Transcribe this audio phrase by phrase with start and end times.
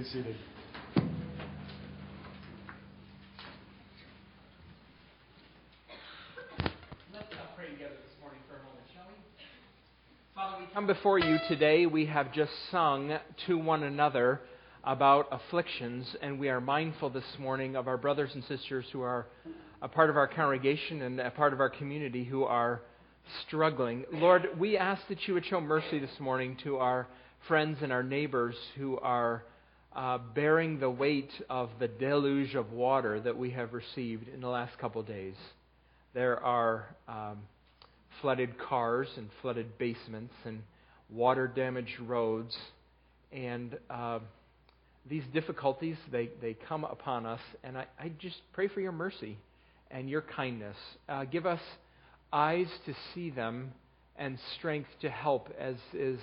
[0.00, 0.36] Be seated.
[7.12, 9.14] Let's uh, pray together this morning for a moment, shall we?
[10.34, 11.84] Father, we come before you today.
[11.84, 14.40] We have just sung to one another
[14.84, 19.26] about afflictions, and we are mindful this morning of our brothers and sisters who are
[19.82, 22.80] a part of our congregation and a part of our community who are
[23.46, 24.06] struggling.
[24.10, 27.06] Lord, we ask that you would show mercy this morning to our
[27.46, 29.44] friends and our neighbors who are
[29.94, 34.48] uh, bearing the weight of the deluge of water that we have received in the
[34.48, 35.34] last couple days.
[36.14, 37.38] There are um,
[38.20, 40.62] flooded cars and flooded basements and
[41.10, 42.56] water damaged roads.
[43.32, 44.20] And uh,
[45.08, 47.40] these difficulties, they, they come upon us.
[47.64, 49.36] And I, I just pray for your mercy
[49.90, 50.76] and your kindness.
[51.08, 51.60] Uh, give us
[52.32, 53.72] eyes to see them
[54.16, 56.20] and strength to help as is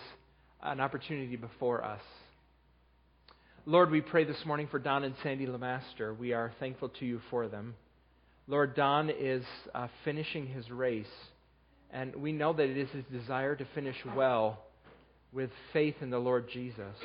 [0.61, 2.01] an opportunity before us.
[3.69, 6.13] Lord, we pray this morning for Don and Sandy Lamaster.
[6.17, 7.75] We are thankful to you for them.
[8.47, 9.43] Lord, Don is
[9.75, 11.05] uh, finishing his race,
[11.91, 14.63] and we know that it is his desire to finish well
[15.33, 16.95] with faith in the Lord Jesus,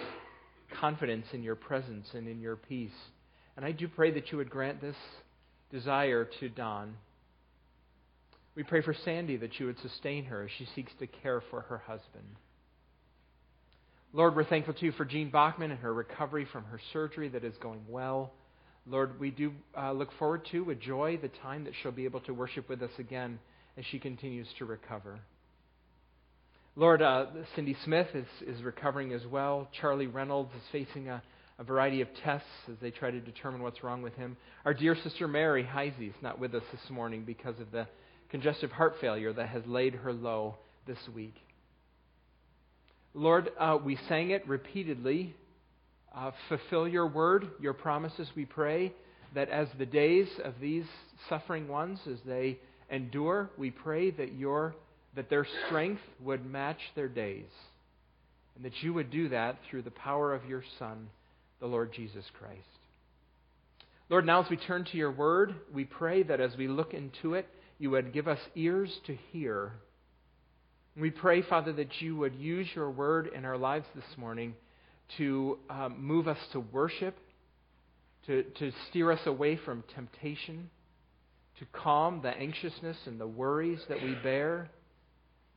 [0.79, 2.93] confidence in your presence and in your peace.
[3.57, 4.95] And I do pray that you would grant this
[5.73, 6.95] desire to Don.
[8.55, 11.63] We pray for Sandy that you would sustain her as she seeks to care for
[11.63, 12.37] her husband.
[14.15, 17.45] Lord, we're thankful to you for Jean Bachman and her recovery from her surgery that
[17.45, 18.31] is going well.
[18.87, 22.21] Lord, we do uh, look forward to, with joy, the time that she'll be able
[22.23, 23.39] to worship with us again
[23.79, 25.19] as she continues to recover.
[26.77, 27.25] Lord, uh,
[27.57, 29.69] Cindy Smith is, is recovering as well.
[29.81, 31.23] Charlie Reynolds is facing a,
[31.59, 34.37] a variety of tests as they try to determine what's wrong with him.
[34.67, 37.87] Our dear sister Mary Heisey is not with us this morning because of the
[38.29, 41.37] congestive heart failure that has laid her low this week.
[43.15, 45.35] Lord, uh, we sang it repeatedly
[46.15, 48.93] uh, fulfill your word, your promises, we pray,
[49.35, 50.85] that as the days of these
[51.29, 52.59] suffering ones, as they
[52.91, 54.75] endure, we pray that, your,
[55.17, 57.49] that their strength would match their days.
[58.57, 61.09] And that you would do that through the power of your Son,
[61.61, 62.61] the Lord Jesus Christ.
[64.11, 67.33] Lord, now as we turn to your word, we pray that as we look into
[67.33, 67.49] it,
[67.79, 69.73] you would give us ears to hear.
[70.95, 74.55] We pray, Father, that you would use your word in our lives this morning
[75.17, 77.17] to um, move us to worship,
[78.27, 80.69] to, to steer us away from temptation,
[81.59, 84.69] to calm the anxiousness and the worries that we bear,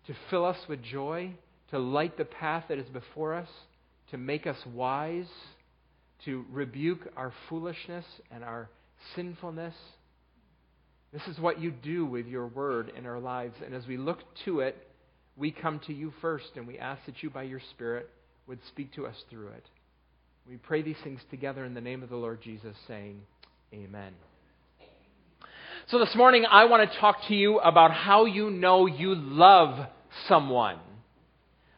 [0.07, 1.33] to fill us with joy,
[1.69, 3.49] to light the path that is before us,
[4.11, 5.27] to make us wise,
[6.23, 8.69] to rebuke our foolishness and our
[9.17, 9.75] sinfulness.
[11.11, 13.55] This is what you do with your word in our lives.
[13.65, 14.77] And as we look to it,
[15.37, 18.09] we come to you first and we ask that you, by your Spirit,
[18.47, 19.65] would speak to us through it.
[20.47, 23.21] We pray these things together in the name of the Lord Jesus, saying,
[23.73, 24.13] Amen.
[25.87, 29.87] So this morning, I want to talk to you about how you know you love
[30.27, 30.77] someone.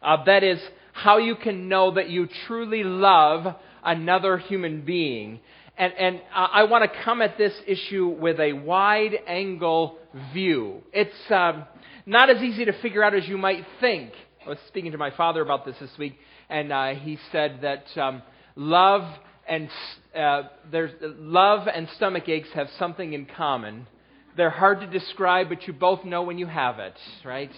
[0.01, 0.59] Uh, that is,
[0.93, 5.39] how you can know that you truly love another human being.
[5.77, 9.99] And, and I want to come at this issue with a wide angle
[10.33, 10.81] view.
[10.91, 11.65] It's um,
[12.05, 14.11] not as easy to figure out as you might think.
[14.43, 16.17] I was speaking to my father about this this week
[16.49, 18.21] and uh, he said that um,
[18.55, 19.03] love
[19.47, 19.69] and
[20.15, 23.87] uh, there's love and stomach aches have something in common.
[24.35, 27.51] They're hard to describe, but you both know when you have it, right?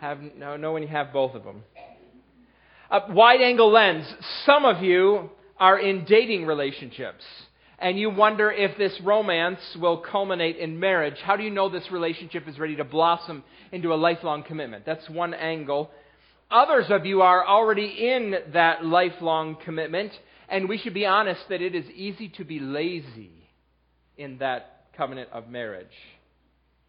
[0.00, 1.62] Have know, know when you have both of them.
[2.90, 4.06] A wide angle lens.
[4.44, 7.24] Some of you are in dating relationships
[7.78, 11.18] and you wonder if this romance will culminate in marriage.
[11.22, 14.86] How do you know this relationship is ready to blossom into a lifelong commitment?
[14.86, 15.90] That's one angle.
[16.50, 20.12] Others of you are already in that lifelong commitment,
[20.48, 23.32] and we should be honest that it is easy to be lazy
[24.16, 25.86] in that covenant of marriage.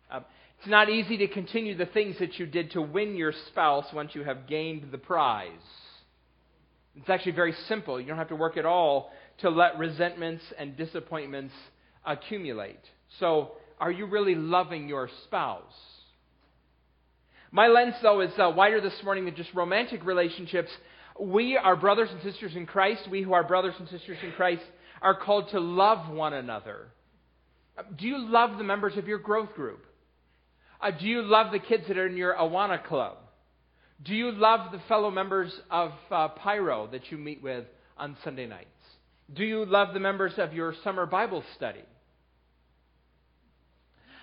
[0.09, 0.21] Uh,
[0.59, 4.11] it's not easy to continue the things that you did to win your spouse once
[4.15, 5.49] you have gained the prize.
[6.97, 7.99] It's actually very simple.
[7.99, 11.53] You don't have to work at all to let resentments and disappointments
[12.05, 12.79] accumulate.
[13.19, 15.61] So, are you really loving your spouse?
[17.51, 20.69] My lens, though, is uh, wider this morning than just romantic relationships.
[21.19, 23.07] We are brothers and sisters in Christ.
[23.09, 24.63] We who are brothers and sisters in Christ
[25.01, 26.87] are called to love one another.
[27.95, 29.85] Do you love the members of your growth group?
[30.81, 33.17] Uh, do you love the kids that are in your Awana club?
[34.03, 37.65] Do you love the fellow members of uh, Pyro that you meet with
[37.97, 38.67] on Sunday nights?
[39.33, 41.81] Do you love the members of your summer Bible study?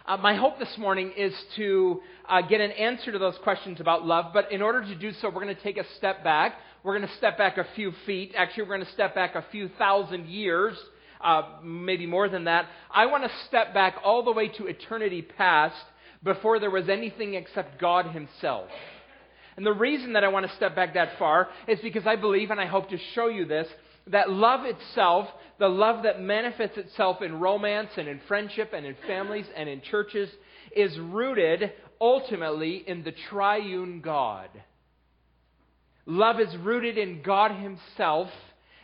[0.06, 4.06] Uh, my hope this morning is to uh, get an answer to those questions about
[4.06, 6.54] love, but in order to do so, we're going to take a step back.
[6.84, 8.32] we're going to step back a few feet.
[8.36, 10.78] Actually, we're going to step back a few thousand years,
[11.20, 12.66] uh, maybe more than that.
[12.92, 15.82] I want to step back all the way to eternity past
[16.22, 18.68] before there was anything except God Himself.
[19.56, 22.50] And the reason that I want to step back that far is because I believe,
[22.50, 23.68] and I hope to show you this,
[24.08, 25.28] that love itself,
[25.58, 29.80] the love that manifests itself in romance and in friendship and in families and in
[29.80, 30.28] churches,
[30.74, 34.48] is rooted ultimately in the triune God.
[36.06, 38.28] Love is rooted in God Himself,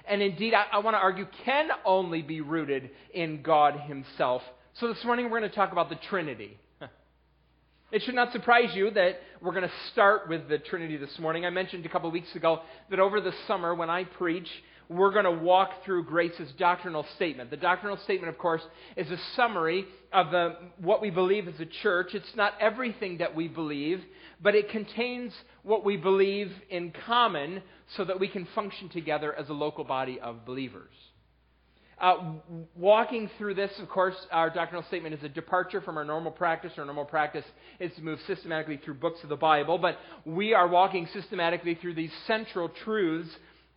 [0.08, 4.42] and indeed, I, I want to argue, can only be rooted in God Himself.
[4.74, 6.56] So this morning we're going to talk about the Trinity.
[7.92, 11.44] It should not surprise you that we're going to start with the Trinity this morning.
[11.44, 14.46] I mentioned a couple of weeks ago that over the summer, when I preach,
[14.88, 17.50] we're going to walk through Grace's doctrinal statement.
[17.50, 18.62] The doctrinal statement, of course,
[18.96, 22.14] is a summary of the, what we believe as a church.
[22.14, 24.00] It's not everything that we believe,
[24.40, 25.32] but it contains
[25.64, 27.60] what we believe in common
[27.96, 30.94] so that we can function together as a local body of believers.
[32.00, 32.32] Uh,
[32.74, 36.72] walking through this, of course, our doctrinal statement is a departure from our normal practice.
[36.78, 37.44] Our normal practice
[37.78, 41.94] is to move systematically through books of the Bible, but we are walking systematically through
[41.94, 43.28] these central truths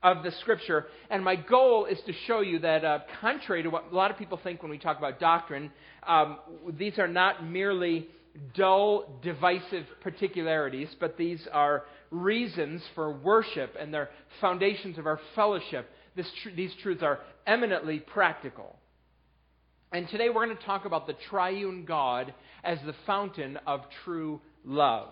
[0.02, 0.86] of the Scripture.
[1.10, 4.18] And my goal is to show you that, uh, contrary to what a lot of
[4.18, 5.70] people think when we talk about doctrine,
[6.08, 6.38] um,
[6.78, 8.08] these are not merely
[8.56, 14.10] dull, divisive particularities, but these are reasons for worship and they're
[14.40, 18.76] foundations of our fellowship tr- these truths are eminently practical.
[19.92, 22.34] And today we're going to talk about the triune God
[22.64, 25.10] as the fountain of true love.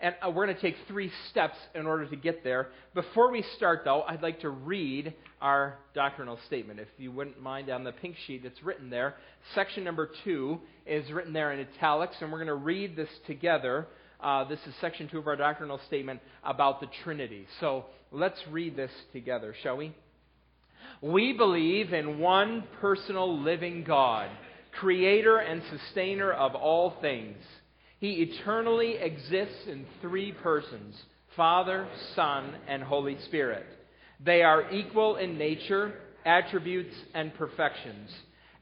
[0.00, 2.68] And uh, we're going to take three steps in order to get there.
[2.94, 6.78] Before we start, though, I'd like to read our doctrinal statement.
[6.78, 9.16] If you wouldn't mind, on the pink sheet that's written there,
[9.56, 13.88] section number two is written there in italics, and we're going to read this together.
[14.20, 17.46] Uh, this is section two of our doctrinal statement about the Trinity.
[17.58, 19.92] So let's read this together, shall we?
[21.00, 24.30] We believe in one personal living God,
[24.72, 27.36] creator and sustainer of all things.
[28.00, 30.94] He eternally exists in three persons
[31.36, 31.86] Father,
[32.16, 33.64] Son, and Holy Spirit.
[34.24, 35.94] They are equal in nature,
[36.24, 38.10] attributes, and perfections,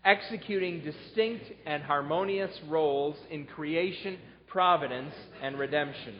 [0.05, 6.15] executing distinct and harmonious roles in creation, providence, and redemption.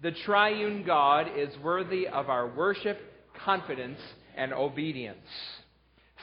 [0.00, 2.98] The triune God is worthy of our worship,
[3.44, 3.98] confidence,
[4.38, 5.18] and obedience.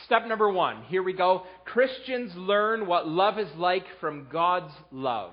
[0.05, 1.43] Step number one, here we go.
[1.65, 5.31] Christians learn what love is like from God's love.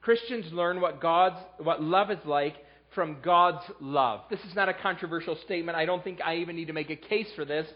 [0.00, 2.56] Christians learn what God's what love is like
[2.94, 4.20] from God's love.
[4.30, 5.76] This is not a controversial statement.
[5.76, 7.66] I don't think I even need to make a case for this,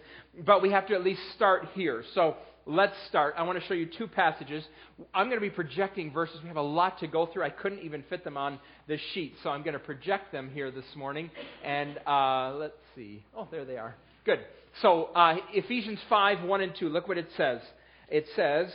[0.47, 2.05] but we have to at least start here.
[2.15, 3.35] So let's start.
[3.37, 4.65] I want to show you two passages.
[5.13, 6.41] I'm going to be projecting verses.
[6.43, 7.43] We have a lot to go through.
[7.43, 10.71] I couldn't even fit them on the sheet, so I'm going to project them here
[10.71, 11.31] this morning.
[11.65, 13.25] And uh, let's see.
[13.37, 13.97] Oh, there they are.
[14.25, 14.41] Good.
[14.83, 17.61] So, uh, Ephesians 5 1 and 2, look what it says.
[18.09, 18.73] It says,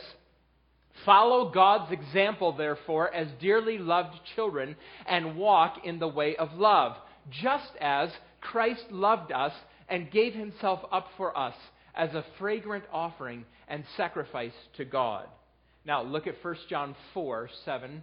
[1.04, 4.76] Follow God's example, therefore, as dearly loved children,
[5.06, 6.96] and walk in the way of love,
[7.30, 8.10] just as
[8.40, 9.52] Christ loved us
[9.88, 11.54] and gave himself up for us
[11.94, 15.26] as a fragrant offering and sacrifice to God.
[15.84, 18.02] Now, look at 1 John 4 7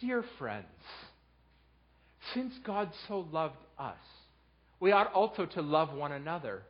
[0.00, 0.66] Dear friends,
[2.34, 3.96] since God so loved us,
[4.80, 6.62] we ought also to love one another.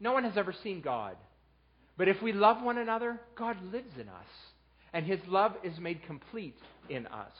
[0.00, 1.16] No one has ever seen God.
[1.96, 4.26] But if we love one another, God lives in us,
[4.92, 6.56] and his love is made complete
[6.88, 7.32] in us.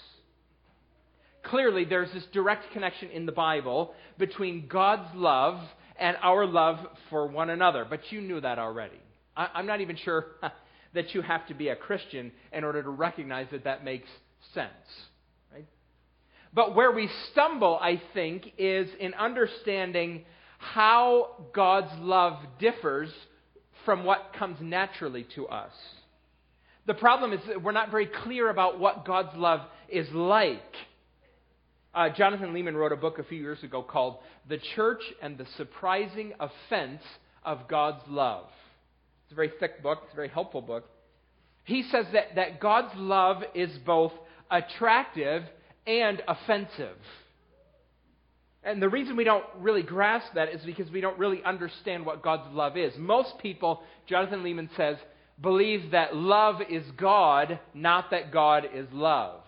[1.44, 5.61] Clearly, there's this direct connection in the Bible between God's love
[5.99, 6.78] and our love
[7.11, 9.00] for one another, but you knew that already.
[9.37, 10.26] I'm not even sure
[10.94, 14.08] that you have to be a Christian in order to recognize that that makes
[14.52, 14.73] sense.
[16.55, 20.25] But where we stumble, I think, is in understanding
[20.59, 23.11] how God's love differs
[23.85, 25.73] from what comes naturally to us.
[26.87, 30.62] The problem is that we're not very clear about what God's love is like.
[31.95, 35.47] Uh, Jonathan Leeman wrote a book a few years ago called The Church and the
[35.57, 37.02] Surprising Offense
[37.45, 38.47] of God's Love.
[39.25, 40.85] It's a very thick book, it's a very helpful book.
[41.64, 44.12] He says that, that God's love is both
[44.50, 45.43] attractive
[45.88, 46.97] and offensive.
[48.62, 52.23] And the reason we don't really grasp that is because we don't really understand what
[52.23, 52.92] God's love is.
[52.99, 54.99] Most people, Jonathan Leeman says,
[55.40, 59.40] believe that love is God, not that God is love.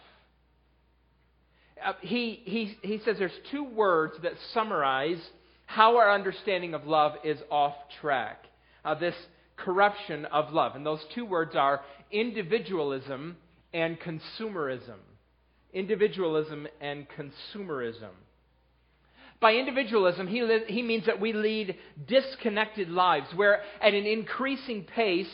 [1.84, 5.20] Uh, he, he, he says there's two words that summarize
[5.66, 8.44] how our understanding of love is off track.
[8.84, 9.14] Uh, this
[9.56, 10.76] corruption of love.
[10.76, 13.36] And those two words are individualism
[13.74, 14.96] and consumerism.
[15.72, 18.10] Individualism and consumerism.
[19.40, 24.84] By individualism, he, li- he means that we lead disconnected lives where, at an increasing
[24.84, 25.30] pace,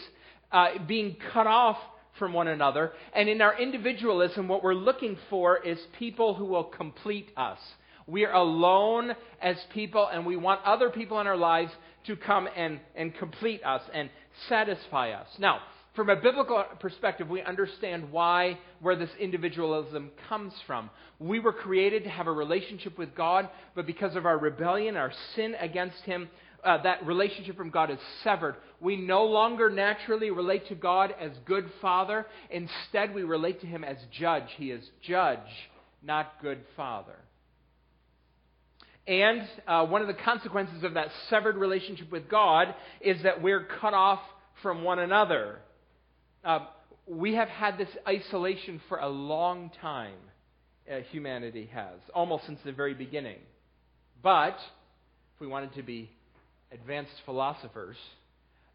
[0.52, 1.78] uh, being cut off
[2.19, 2.93] from one another.
[3.14, 7.59] And in our individualism, what we're looking for is people who will complete us.
[8.07, 11.73] We are alone as people, and we want other people in our lives
[12.07, 14.09] to come and, and complete us and
[14.49, 15.26] satisfy us.
[15.40, 15.59] Now,
[15.97, 20.91] from a biblical perspective, we understand why, where this individualism comes from.
[21.19, 25.12] We were created to have a relationship with God, but because of our rebellion, our
[25.35, 26.29] sin against Him,
[26.62, 28.57] uh, that relationship from God is severed.
[28.81, 32.26] We no longer naturally relate to God as good Father.
[32.50, 34.49] Instead, we relate to Him as judge.
[34.57, 35.38] He is judge,
[36.03, 37.17] not good Father.
[39.07, 43.65] And uh, one of the consequences of that severed relationship with God is that we're
[43.81, 44.21] cut off
[44.62, 45.59] from one another.
[46.47, 46.61] Uh,
[47.09, 50.15] we have had this isolation for a long time,
[50.88, 53.38] uh, humanity has, almost since the very beginning.
[54.23, 54.55] But,
[55.35, 56.09] if we wanted to be
[56.71, 57.97] advanced philosophers,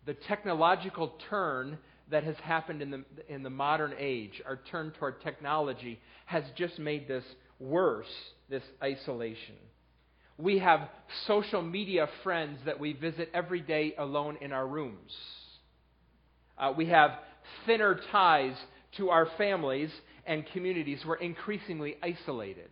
[0.06, 1.78] the technological turn
[2.10, 6.78] that has happened in the, in the modern age, our turn toward technology, has just
[6.78, 7.24] made this
[7.58, 8.06] worse,
[8.50, 9.56] this isolation.
[10.38, 10.90] We have
[11.25, 15.13] social media friends that we visit every day alone in our rooms.
[16.58, 17.12] Uh, we have
[17.65, 18.55] thinner ties
[18.98, 19.89] to our families
[20.25, 21.00] and communities.
[21.05, 22.70] We're increasingly isolated.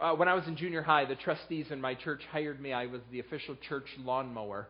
[0.00, 2.72] Uh, when I was in junior high, the trustees in my church hired me.
[2.72, 4.68] I was the official church lawnmower.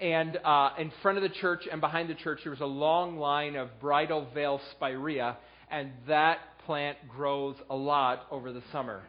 [0.00, 3.16] And uh, in front of the church and behind the church, there was a long
[3.16, 5.36] line of bridal veil spirea,
[5.70, 9.02] and that plant grows a lot over the summer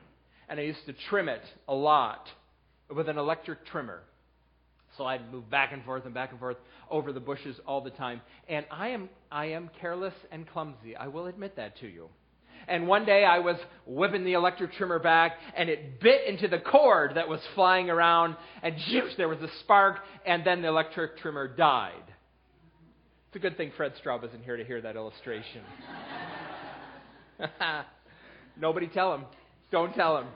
[0.48, 2.28] and I used to trim it a lot
[2.94, 4.02] with an electric trimmer.
[4.98, 6.58] So I'd move back and forth and back and forth
[6.90, 8.22] over the bushes all the time.
[8.48, 10.96] And I am, I am careless and clumsy.
[10.96, 12.10] I will admit that to you.
[12.68, 16.58] And one day I was whipping the electric trimmer back, and it bit into the
[16.58, 21.20] cord that was flying around, and juice, there was a spark, and then the electric
[21.20, 21.94] trimmer died.
[23.28, 25.62] It's a good thing Fred Straub isn't here to hear that illustration.
[28.58, 29.26] Nobody tell him.
[29.72, 30.28] Don't tell him.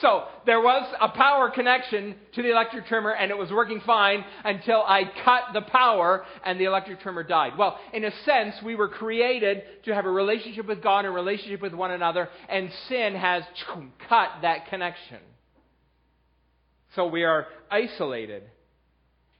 [0.00, 4.24] So there was a power connection to the electric trimmer and it was working fine
[4.44, 7.58] until I cut the power and the electric trimmer died.
[7.58, 11.10] Well, in a sense, we were created to have a relationship with God and a
[11.10, 13.42] relationship with one another and sin has
[14.08, 15.18] cut that connection.
[16.94, 18.44] So we are isolated.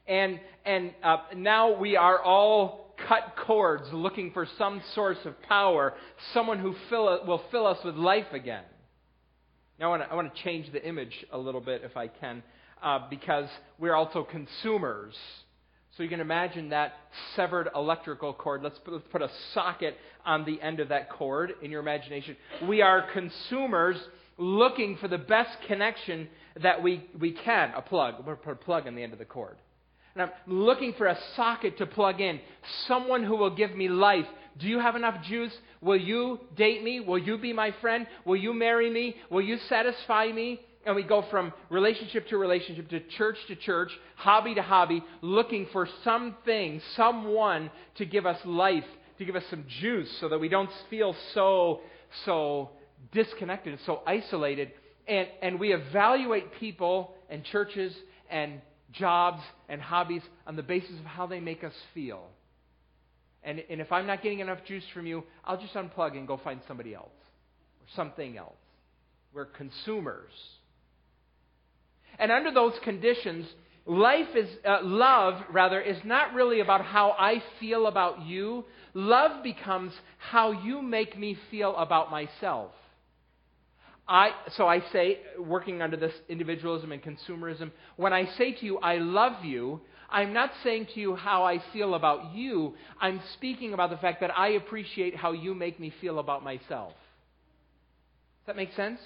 [0.09, 5.95] And, and uh, now we are all cut cords looking for some source of power,
[6.35, 8.65] someone who fill, will fill us with life again.
[9.79, 12.43] Now, I want, to, change the image a little bit if I can,
[12.83, 15.15] uh, because we're also consumers.
[15.97, 16.95] So you can imagine that
[17.37, 18.63] severed electrical cord.
[18.63, 22.37] Let's put, let's put a socket on the end of that cord in your imagination.
[22.67, 23.97] We are consumers
[24.37, 26.29] looking for the best connection
[26.63, 27.73] that we, we can.
[27.77, 28.25] A plug.
[28.25, 29.57] To put a plug on the end of the cord
[30.15, 32.41] and I'm looking for a socket to plug in,
[32.87, 34.27] someone who will give me life.
[34.59, 35.57] Do you have enough juice?
[35.81, 37.01] Will you date me?
[37.01, 38.07] Will you be my friend?
[38.25, 39.17] Will you marry me?
[39.31, 40.61] Will you satisfy me?
[40.85, 45.67] And we go from relationship to relationship, to church to church, hobby to hobby, looking
[45.73, 48.85] for something, someone to give us life,
[49.19, 51.81] to give us some juice so that we don't feel so,
[52.25, 52.71] so
[53.13, 54.73] disconnected, so isolated.
[55.07, 57.95] And, and we evaluate people and churches
[58.31, 58.61] and
[58.93, 62.23] jobs, and hobbies on the basis of how they make us feel.
[63.43, 66.39] And, and if I'm not getting enough juice from you, I'll just unplug and go
[66.43, 67.07] find somebody else
[67.81, 68.57] or something else.
[69.33, 70.33] We're consumers.
[72.19, 73.47] And under those conditions,
[73.87, 78.65] life is uh, love rather is not really about how I feel about you.
[78.95, 82.73] Love becomes how you make me feel about myself.
[84.09, 88.79] I, so I say, working under this individualism and consumerism, when I say to you,
[88.79, 92.75] I love you, I'm not saying to you how I feel about you.
[92.99, 96.93] I'm speaking about the fact that I appreciate how you make me feel about myself.
[96.93, 98.99] Does that make sense?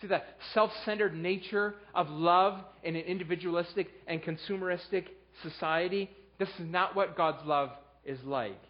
[0.00, 0.22] See the
[0.54, 5.08] self centered nature of love in an individualistic and consumeristic
[5.42, 6.10] society?
[6.38, 7.70] This is not what God's love
[8.06, 8.60] is like.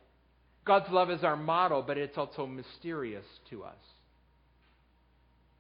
[0.65, 3.77] God's love is our model, but it's also mysterious to us.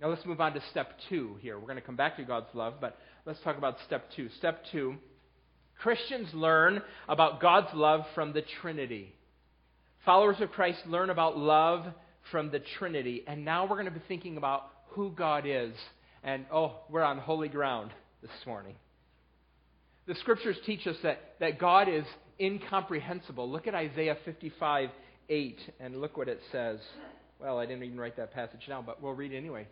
[0.02, 1.56] Now let's move on to step two here.
[1.56, 4.28] We're going to come back to God's love, but let's talk about step two.
[4.38, 4.97] Step two
[5.78, 9.14] Christians learn about God's love from the Trinity.
[10.04, 11.87] Followers of Christ learn about love
[12.32, 13.23] from the Trinity.
[13.28, 15.73] And now we're going to be thinking about who God is.
[16.25, 17.92] And oh, we're on holy ground
[18.23, 18.75] this morning.
[20.09, 22.04] The scriptures teach us that, that God is
[22.40, 23.49] incomprehensible.
[23.49, 24.90] Look at Isaiah 55
[25.28, 26.80] 8, and look what it says.
[27.40, 29.68] Well, I didn't even write that passage down, but we'll read it anyway.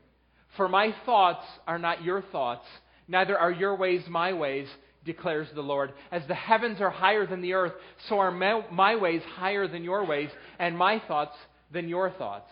[0.57, 2.66] For my thoughts are not your thoughts,
[3.09, 4.69] neither are your ways my ways,
[5.04, 5.92] declares the Lord.
[6.11, 7.73] As the heavens are higher than the earth,
[8.09, 11.37] so are my ways higher than your ways, and my thoughts
[11.73, 12.50] than your thoughts.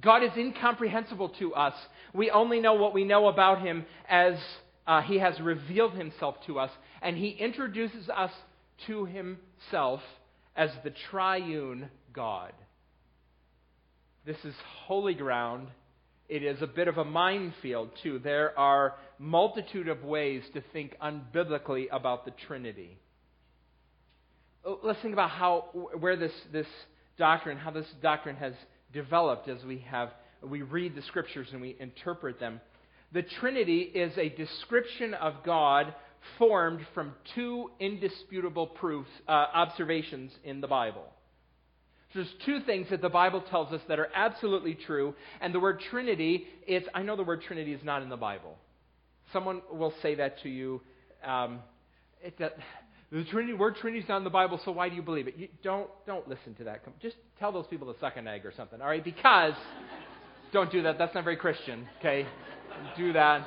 [0.00, 1.74] God is incomprehensible to us.
[2.14, 4.34] We only know what we know about him as
[4.86, 6.70] uh, he has revealed himself to us,
[7.02, 8.30] and he introduces us
[8.86, 10.00] to himself
[10.54, 12.52] as the triune God.
[14.24, 14.54] This is
[14.86, 15.68] holy ground.
[16.28, 18.18] It is a bit of a minefield, too.
[18.18, 22.98] There are multitude of ways to think unbiblically about the Trinity.
[24.64, 25.66] Oh, let's think about how
[25.98, 26.66] where this, this
[27.16, 28.52] doctrine, how this doctrine has
[28.92, 30.10] developed as we have
[30.42, 32.60] we read the scriptures and we interpret them.
[33.12, 35.94] The Trinity is a description of God
[36.38, 41.06] formed from two indisputable proofs, uh, observations in the Bible.
[42.14, 45.80] There's two things that the Bible tells us that are absolutely true, and the word
[45.90, 48.56] Trinity is, I know the word Trinity is not in the Bible.
[49.32, 50.80] Someone will say that to you.
[51.22, 51.60] Um,
[52.22, 52.56] it, that,
[53.12, 55.36] the Trinity, word Trinity is not in the Bible, so why do you believe it?
[55.36, 56.82] You don't, don't listen to that.
[57.00, 59.04] Just tell those people to suck an egg or something, all right?
[59.04, 59.54] Because,
[60.52, 60.96] don't do that.
[60.96, 62.26] That's not very Christian, okay?
[62.96, 63.46] Do that.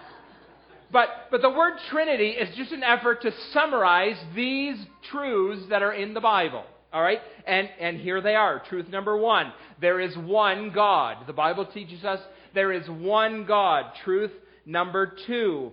[0.92, 4.78] But, but the word Trinity is just an effort to summarize these
[5.10, 6.66] truths that are in the Bible.
[6.94, 7.20] All right?
[7.48, 8.62] And, and here they are.
[8.68, 11.28] Truth number one there is one God.
[11.28, 12.20] The Bible teaches us
[12.54, 13.86] there is one God.
[14.04, 14.32] Truth
[14.66, 15.72] number two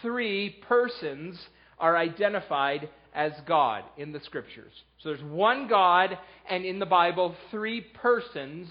[0.00, 1.38] three persons
[1.78, 4.72] are identified as God in the Scriptures.
[5.02, 6.16] So there's one God,
[6.48, 8.68] and in the Bible, three persons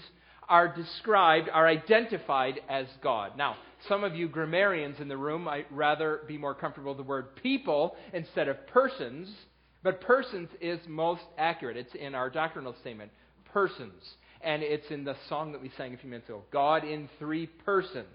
[0.48, 3.36] are described, are identified as God.
[3.36, 3.56] Now,
[3.88, 7.36] some of you grammarians in the room might rather be more comfortable with the word
[7.42, 9.28] people instead of persons.
[9.82, 11.76] But persons is most accurate.
[11.76, 13.10] It's in our doctrinal statement.
[13.52, 14.02] Persons.
[14.40, 17.46] And it's in the song that we sang a few minutes ago God in three
[17.46, 18.06] persons.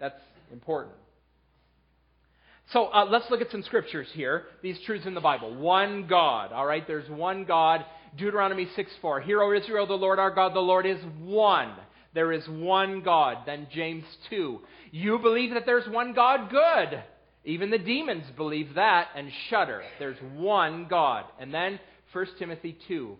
[0.00, 0.20] That's
[0.52, 0.94] important.
[2.72, 4.44] So uh, let's look at some scriptures here.
[4.62, 5.54] These truths in the Bible.
[5.54, 6.52] One God.
[6.52, 7.84] All right, there's one God.
[8.16, 9.20] Deuteronomy 6 4.
[9.20, 11.72] Hear, O Israel, the Lord our God, the Lord is one.
[12.14, 13.38] There is one God.
[13.44, 14.60] Then James 2.
[14.92, 16.50] You believe that there's one God?
[16.50, 17.02] Good.
[17.44, 19.82] Even the demons believe that and shudder.
[19.98, 21.24] There's one God.
[21.38, 21.78] And then
[22.12, 23.16] 1 Timothy 2.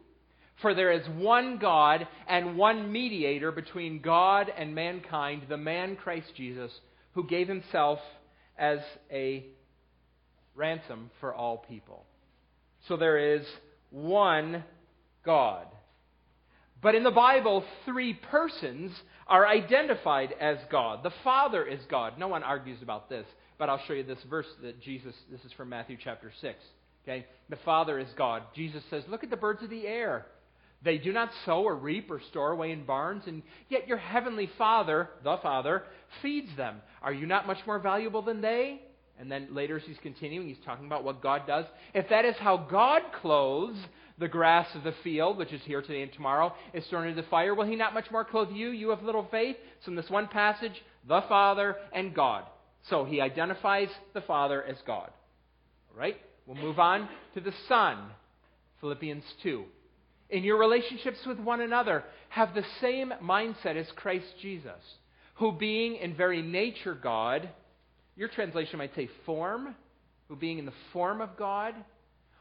[0.62, 6.32] For there is one God and one mediator between God and mankind, the man Christ
[6.36, 6.70] Jesus,
[7.12, 7.98] who gave himself
[8.56, 8.78] as
[9.10, 9.44] a
[10.54, 12.04] ransom for all people.
[12.88, 13.44] So there is
[13.90, 14.64] one
[15.24, 15.66] God.
[16.80, 18.92] But in the Bible, three persons
[19.26, 21.02] are identified as God.
[21.02, 22.18] The Father is God.
[22.18, 23.26] No one argues about this.
[23.58, 26.58] But I'll show you this verse that Jesus, this is from Matthew chapter 6.
[27.04, 27.26] Okay?
[27.48, 28.42] The Father is God.
[28.54, 30.26] Jesus says, Look at the birds of the air.
[30.82, 34.50] They do not sow or reap or store away in barns, and yet your heavenly
[34.58, 35.84] Father, the Father,
[36.20, 36.76] feeds them.
[37.00, 38.82] Are you not much more valuable than they?
[39.18, 41.64] And then later, as he's continuing, he's talking about what God does.
[41.94, 43.76] If that is how God clothes
[44.18, 47.28] the grass of the field, which is here today and tomorrow, is thrown into the
[47.28, 49.56] fire, will he not much more clothe you, you have little faith?
[49.84, 52.44] So in this one passage, the Father and God.
[52.90, 55.10] So he identifies the Father as God.
[55.90, 56.16] All right?
[56.46, 57.98] We'll move on to the Son.
[58.80, 59.64] Philippians 2.
[60.28, 64.80] In your relationships with one another, have the same mindset as Christ Jesus,
[65.36, 67.48] who being in very nature God,
[68.16, 69.74] your translation might say form,
[70.28, 71.74] who being in the form of God.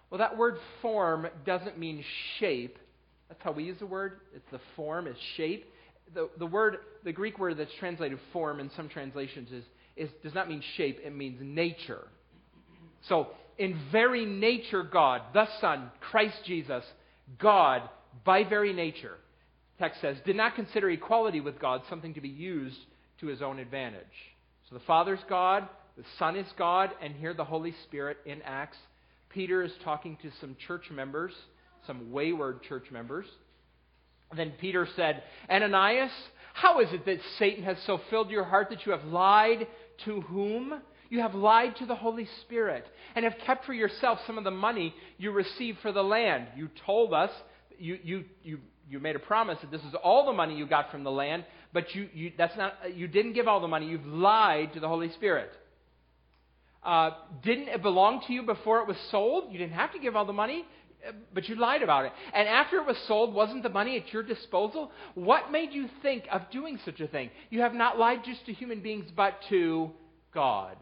[0.09, 2.03] Well, that word form doesn't mean
[2.39, 2.77] shape.
[3.29, 4.19] That's how we use the word.
[4.35, 5.65] It's the form, is shape.
[6.13, 9.63] The, the word, the Greek word that's translated form in some translations is
[9.95, 12.07] is, does not mean shape, it means nature.
[13.07, 16.83] So, in very nature, God, the Son, Christ Jesus,
[17.37, 17.83] God,
[18.25, 19.17] by very nature,
[19.77, 22.79] text says, did not consider equality with God something to be used
[23.19, 24.01] to his own advantage.
[24.69, 28.77] So the Father's God, the Son is God, and here the Holy Spirit in Acts.
[29.29, 31.33] Peter is talking to some church members,
[31.85, 33.25] some wayward church members.
[34.35, 36.11] Then Peter said, Ananias,
[36.53, 39.67] how is it that Satan has so filled your heart that you have lied
[40.05, 40.73] to whom?
[41.09, 44.51] You have lied to the Holy Spirit and have kept for yourself some of the
[44.51, 46.47] money you received for the land.
[46.55, 47.29] You told us,
[47.77, 50.89] you, you, you, you made a promise that this is all the money you got
[50.89, 53.87] from the land, but you, you, that's not, you didn't give all the money.
[53.87, 55.51] You've lied to the Holy Spirit.
[56.83, 57.11] Uh,
[57.43, 59.51] didn't it belong to you before it was sold?
[59.51, 60.65] You didn't have to give all the money,
[61.33, 62.11] but you lied about it.
[62.33, 64.91] And after it was sold, wasn't the money at your disposal?
[65.15, 67.29] What made you think of doing such a thing?
[67.49, 69.91] You have not lied just to human beings, but to
[70.33, 70.77] God.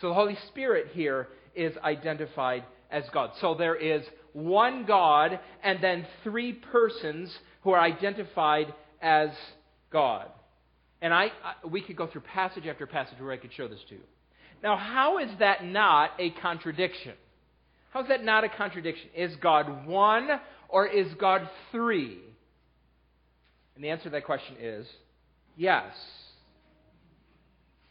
[0.00, 3.30] So the Holy Spirit here is identified as God.
[3.40, 9.30] So there is one God and then three persons who are identified as
[9.90, 10.28] God.
[11.00, 13.80] And I, I, we could go through passage after passage where I could show this
[13.88, 14.02] to you.
[14.62, 17.14] Now, how is that not a contradiction?
[17.96, 19.08] How is that not a contradiction?
[19.16, 20.28] Is God one
[20.68, 22.18] or is God three?
[23.74, 24.86] And the answer to that question is
[25.56, 25.94] yes.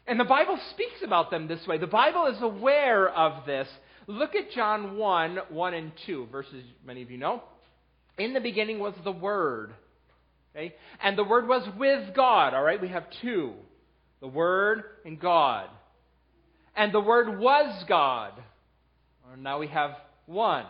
[0.06, 1.78] And the Bible speaks about them this way.
[1.78, 3.66] The Bible is aware of this.
[4.06, 7.42] Look at John 1 1 and 2, verses many of you know.
[8.16, 9.74] In the beginning was the Word.
[10.54, 10.76] Okay?
[11.02, 12.54] And the Word was with God.
[12.54, 13.54] All right, we have two
[14.20, 15.68] the Word and God.
[16.76, 18.34] And the Word was God.
[19.38, 19.92] Now we have
[20.26, 20.66] one.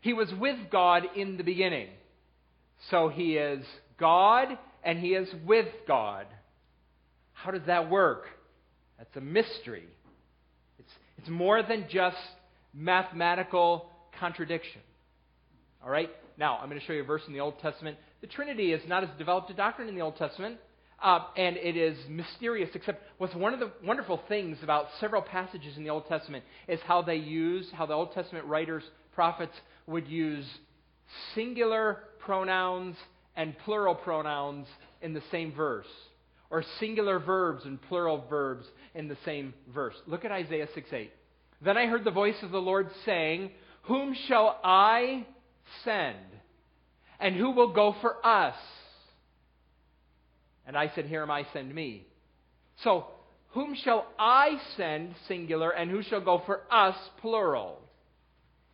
[0.00, 1.88] He was with God in the beginning.
[2.90, 3.64] So he is
[3.98, 6.26] God and he is with God.
[7.32, 8.26] How does that work?
[8.98, 9.84] That's a mystery.
[10.78, 12.16] It's, it's more than just
[12.72, 14.80] mathematical contradiction.
[15.82, 16.10] All right?
[16.36, 17.96] Now, I'm going to show you a verse in the Old Testament.
[18.20, 20.58] The Trinity is not as developed a doctrine in the Old Testament,
[21.04, 25.76] uh, and it is mysterious, except what's one of the wonderful things about several passages
[25.76, 28.82] in the Old Testament is how they use, how the Old Testament writers,
[29.14, 29.52] prophets,
[29.86, 30.46] would use
[31.34, 32.96] singular pronouns
[33.36, 34.66] and plural pronouns
[35.02, 35.86] in the same verse
[36.48, 38.64] or singular verbs and plural verbs
[38.94, 39.94] in the same verse.
[40.06, 41.12] Look at Isaiah 6 8.
[41.62, 43.50] Then I heard the voice of the Lord saying,
[43.82, 45.26] Whom shall I
[45.84, 46.16] send?
[47.20, 48.54] And who will go for us?
[50.66, 52.06] And I said, Here am I, send me.
[52.82, 53.06] So,
[53.50, 57.80] whom shall I send, singular, and who shall go for us, plural?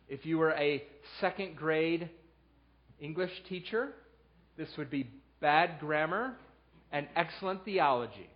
[0.09, 0.83] If you were a
[1.19, 2.09] second grade
[2.99, 3.89] English teacher,
[4.57, 6.33] this would be bad grammar
[6.91, 8.29] and excellent theology.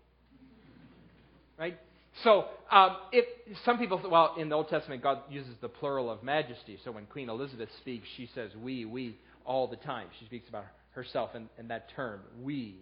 [1.58, 1.78] Right?
[2.24, 3.26] So, um, if
[3.66, 6.80] some people, well, in the Old Testament, God uses the plural of majesty.
[6.86, 10.08] So when Queen Elizabeth speaks, she says we, we all the time.
[10.20, 12.78] She speaks about herself in, in that term, we.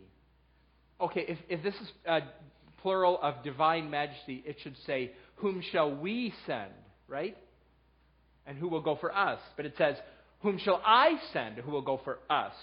[1.03, 2.21] Okay, if, if this is a
[2.81, 6.71] plural of divine majesty, it should say, whom shall we send,
[7.09, 7.35] right?
[8.47, 9.39] And who will go for us?
[9.57, 9.97] But it says,
[10.41, 12.53] whom shall I send who will go for us?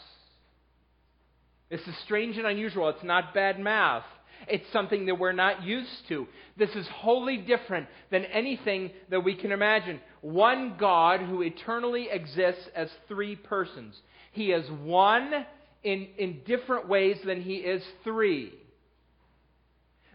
[1.70, 2.88] This is strange and unusual.
[2.88, 4.04] It's not bad math.
[4.48, 6.26] It's something that we're not used to.
[6.56, 10.00] This is wholly different than anything that we can imagine.
[10.22, 13.94] One God who eternally exists as three persons.
[14.32, 15.44] He is one
[15.82, 18.52] in, in different ways than he is three.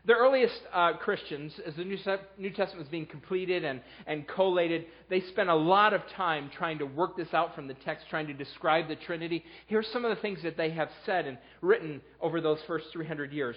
[0.05, 5.21] The earliest uh, Christians, as the New, Testament was being completed and, and collated, they
[5.21, 8.33] spent a lot of time trying to work this out from the text, trying to
[8.33, 9.43] describe the Trinity.
[9.65, 13.33] Here's some of the things that they have said and written over those first 300
[13.33, 13.55] years.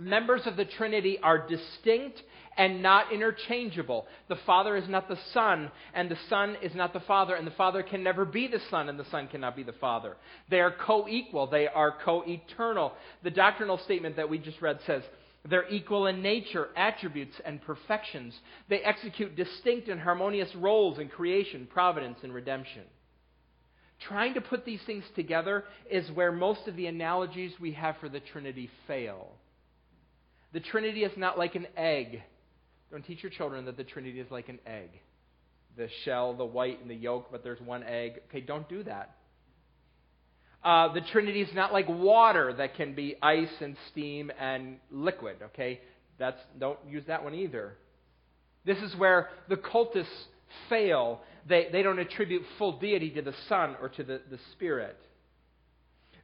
[0.00, 2.22] Members of the Trinity are distinct
[2.56, 4.06] and not interchangeable.
[4.28, 7.52] The Father is not the Son, and the Son is not the Father, and the
[7.52, 10.16] Father can never be the Son, and the Son cannot be the Father.
[10.48, 12.92] They are co equal, they are co eternal.
[13.22, 15.02] The doctrinal statement that we just read says,
[15.48, 18.34] they're equal in nature, attributes, and perfections.
[18.68, 22.82] They execute distinct and harmonious roles in creation, providence, and redemption.
[24.00, 28.08] Trying to put these things together is where most of the analogies we have for
[28.08, 29.28] the Trinity fail.
[30.52, 32.22] The Trinity is not like an egg.
[32.90, 34.90] Don't teach your children that the Trinity is like an egg
[35.76, 38.20] the shell, the white, and the yolk, but there's one egg.
[38.28, 39.16] Okay, don't do that.
[40.62, 45.36] Uh, the Trinity is not like water that can be ice and steam and liquid,
[45.42, 45.80] okay?
[46.18, 47.76] That's, don't use that one either.
[48.66, 50.04] This is where the cultists
[50.68, 51.22] fail.
[51.48, 54.98] They, they don't attribute full deity to the Son or to the, the Spirit.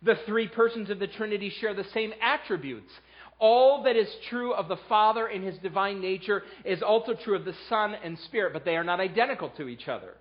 [0.03, 2.93] The three persons of the Trinity share the same attributes.
[3.39, 7.45] All that is true of the Father in his divine nature is also true of
[7.45, 10.15] the Son and Spirit, but they are not identical to each other.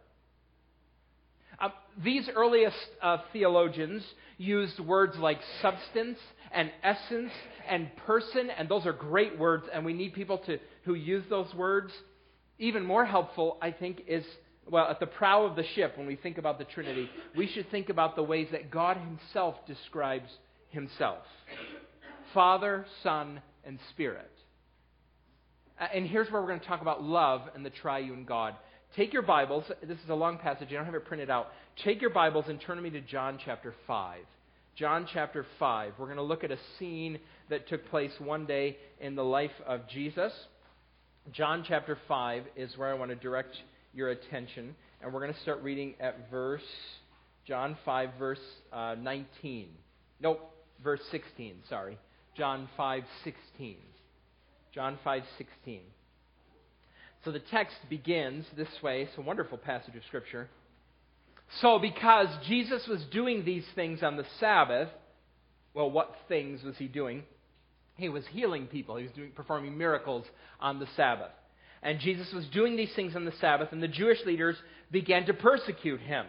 [1.60, 1.70] Uh,
[2.04, 4.04] these earliest uh, theologians
[4.38, 6.20] used words like substance
[6.52, 7.32] and essence
[7.70, 11.54] and person, and those are great words, and we need people to, who use those
[11.54, 11.94] words.
[12.60, 14.26] Even more helpful, I think, is
[14.70, 17.70] well, at the prow of the ship, when we think about the Trinity, we should
[17.70, 20.30] think about the ways that God Himself describes
[20.70, 21.24] Himself
[22.36, 24.30] Father, Son, and Spirit.
[25.94, 28.56] And here's where we're going to talk about love and the triune God.
[28.98, 29.64] Take your Bibles.
[29.82, 30.68] This is a long passage.
[30.70, 31.48] I don't have it printed out.
[31.86, 34.20] Take your Bibles and turn to me to John chapter 5.
[34.76, 35.94] John chapter 5.
[35.98, 37.20] We're going to look at a scene
[37.50, 40.34] that took place one day in the life of Jesus.
[41.32, 43.56] John chapter 5 is where I want to direct
[43.94, 44.76] your attention.
[45.02, 46.68] And we're going to start reading at verse,
[47.48, 48.40] John 5, verse
[48.74, 49.70] uh, 19.
[50.20, 50.42] Nope,
[50.84, 51.98] verse 16, sorry.
[52.36, 53.78] John 5:16.
[54.74, 55.82] John 5:16.
[57.24, 59.04] So the text begins this way.
[59.04, 60.50] It's a wonderful passage of Scripture.
[61.62, 64.90] So, because Jesus was doing these things on the Sabbath,
[65.74, 67.24] well, what things was he doing?
[67.96, 68.98] He was healing people.
[68.98, 70.26] He was doing, performing miracles
[70.60, 71.32] on the Sabbath.
[71.82, 74.58] And Jesus was doing these things on the Sabbath, and the Jewish leaders
[74.92, 76.26] began to persecute him.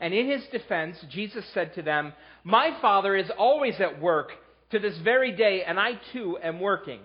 [0.00, 4.32] And in his defense, Jesus said to them, My Father is always at work
[4.74, 7.00] to this very day, and I too am working.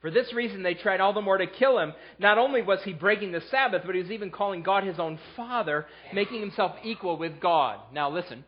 [0.00, 1.94] For this reason, they tried all the more to kill him.
[2.18, 5.18] Not only was he breaking the Sabbath, but he was even calling God his own
[5.34, 7.80] Father, making himself equal with God.
[7.94, 8.44] Now, listen.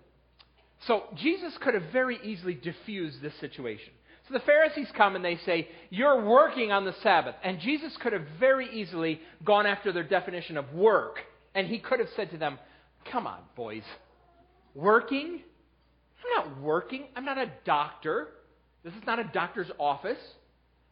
[0.87, 3.95] So, Jesus could have very easily diffused this situation.
[4.29, 7.37] So the Pharisees come and they say, You're working on the Sabbath.
[7.43, 11.21] And Jesus could have very easily gone after their definition of work.
[11.55, 12.59] And he could have said to them,
[13.11, 13.85] Come on, boys.
[14.75, 15.41] Working?
[16.27, 17.07] I'm not working.
[17.15, 18.29] I'm not a doctor.
[18.85, 20.19] This is not a doctor's office.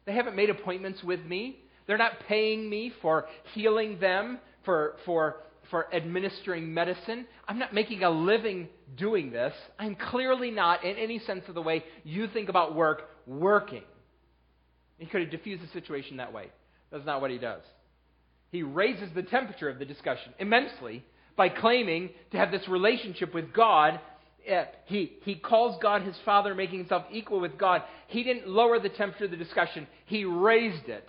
[0.05, 1.61] They haven't made appointments with me.
[1.87, 5.37] They're not paying me for healing them, for, for,
[5.71, 7.27] for administering medicine.
[7.47, 9.53] I'm not making a living doing this.
[9.79, 13.83] I'm clearly not, in any sense of the way you think about work, working.
[14.99, 16.51] He could have diffused the situation that way.
[16.91, 17.63] That's not what he does.
[18.51, 21.05] He raises the temperature of the discussion immensely
[21.37, 23.99] by claiming to have this relationship with God.
[24.51, 27.83] Uh, he, he calls God his Father, making himself equal with God.
[28.09, 31.09] He didn't lower the temperature of the discussion, he raised it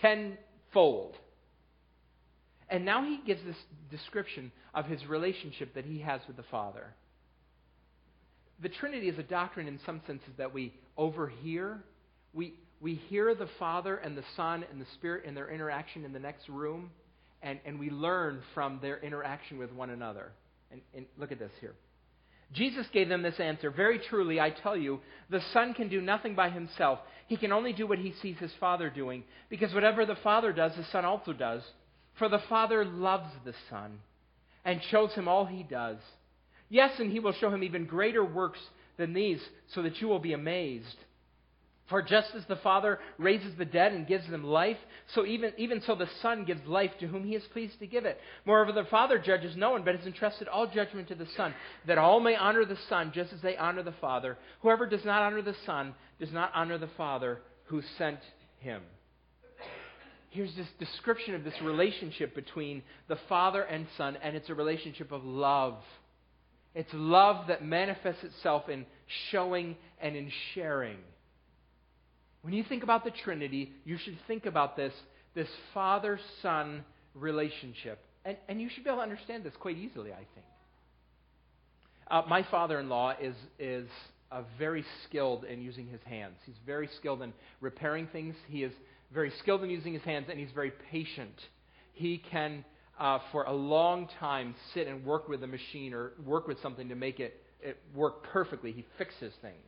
[0.00, 1.14] tenfold.
[2.68, 3.56] And now he gives this
[3.90, 6.86] description of his relationship that he has with the Father.
[8.62, 11.82] The Trinity is a doctrine in some senses that we overhear.
[12.32, 16.12] We, we hear the Father and the Son and the Spirit in their interaction in
[16.12, 16.90] the next room,
[17.42, 20.32] and, and we learn from their interaction with one another.
[20.70, 21.74] And, and look at this here.
[22.52, 26.34] Jesus gave them this answer Very truly, I tell you, the Son can do nothing
[26.34, 26.98] by himself.
[27.26, 30.76] He can only do what he sees his Father doing, because whatever the Father does,
[30.76, 31.62] the Son also does.
[32.18, 33.98] For the Father loves the Son
[34.64, 35.98] and shows him all he does.
[36.68, 38.60] Yes, and he will show him even greater works
[38.96, 39.40] than these,
[39.74, 40.96] so that you will be amazed.
[41.88, 44.78] For just as the Father raises the dead and gives them life,
[45.14, 48.06] so even, even so the Son gives life to whom he is pleased to give
[48.06, 48.18] it.
[48.46, 51.54] Moreover, the Father judges no one, but has entrusted all judgment to the Son,
[51.86, 54.38] that all may honor the Son just as they honor the Father.
[54.62, 58.20] Whoever does not honor the Son does not honor the Father who sent
[58.60, 58.80] him.
[60.30, 65.12] Here's this description of this relationship between the Father and Son, and it's a relationship
[65.12, 65.76] of love.
[66.74, 68.86] It's love that manifests itself in
[69.30, 70.96] showing and in sharing.
[72.44, 74.92] When you think about the Trinity, you should think about this,
[75.34, 78.04] this father son relationship.
[78.26, 80.46] And, and you should be able to understand this quite easily, I think.
[82.10, 83.88] Uh, my father in law is, is
[84.30, 86.34] uh, very skilled in using his hands.
[86.44, 88.34] He's very skilled in repairing things.
[88.48, 88.72] He is
[89.14, 91.40] very skilled in using his hands, and he's very patient.
[91.94, 92.62] He can,
[93.00, 96.90] uh, for a long time, sit and work with a machine or work with something
[96.90, 98.70] to make it, it work perfectly.
[98.70, 99.64] He fixes things.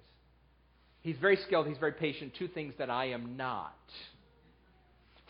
[1.06, 3.78] He's very skilled, he's very patient, two things that I am not.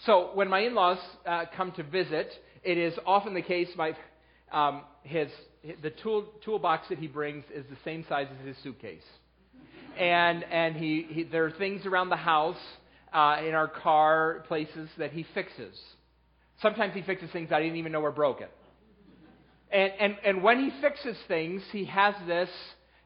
[0.07, 2.33] So when my in laws uh, come to visit,
[2.65, 3.95] it is often the case my,
[4.53, 5.29] um, his,
[5.83, 9.03] the tool, toolbox that he brings is the same size as his suitcase.
[9.99, 12.57] And, and he, he, there are things around the house,
[13.13, 15.79] uh, in our car, places that he fixes.
[16.63, 18.49] Sometimes he fixes things I didn't even know were broken.
[19.71, 22.49] And, and, and when he fixes things, he has this.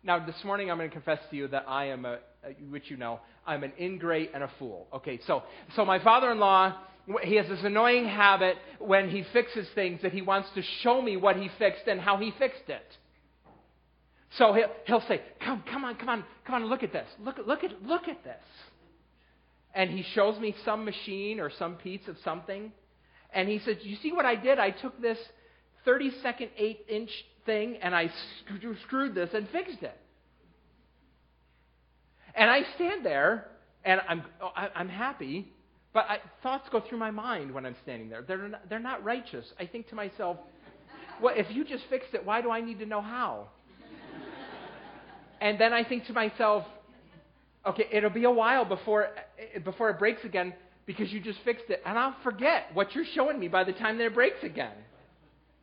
[0.05, 2.91] Now, this morning I'm going to confess to you that I am a, Uh, which
[2.91, 4.87] you know, I'm an ingrate and a fool.
[4.95, 5.43] Okay, so,
[5.77, 6.75] so my father in law,
[7.23, 11.19] he has this annoying habit when he fixes things that he wants to show me
[11.19, 12.97] what he fixed and how he fixed it.
[14.39, 17.09] So he'll, he'll say, Come, come on, come on, come on, look at this.
[17.23, 18.43] Look, look, at, look at this.
[19.75, 22.73] And he shows me some machine or some piece of something.
[23.35, 24.59] And he says, You see what I did?
[24.59, 25.19] I took this
[25.85, 27.11] 30 second, 8 inch
[27.45, 28.11] thing and I
[28.87, 29.97] screwed this and fixed it.
[32.35, 33.49] And I stand there,
[33.85, 34.23] and I'm,
[34.75, 35.49] I'm happy,
[35.93, 38.23] but I, thoughts go through my mind when I'm standing there.
[38.23, 39.47] They're not, they're not righteous.
[39.59, 40.37] I think to myself,
[41.21, 43.49] well, if you just fixed it, why do I need to know how?
[45.41, 46.65] and then I think to myself,
[47.67, 49.09] okay, it'll be a while before,
[49.65, 50.55] before it breaks again
[50.87, 51.83] because you just fixed it.
[51.85, 54.73] And I'll forget what you're showing me by the time that it breaks again.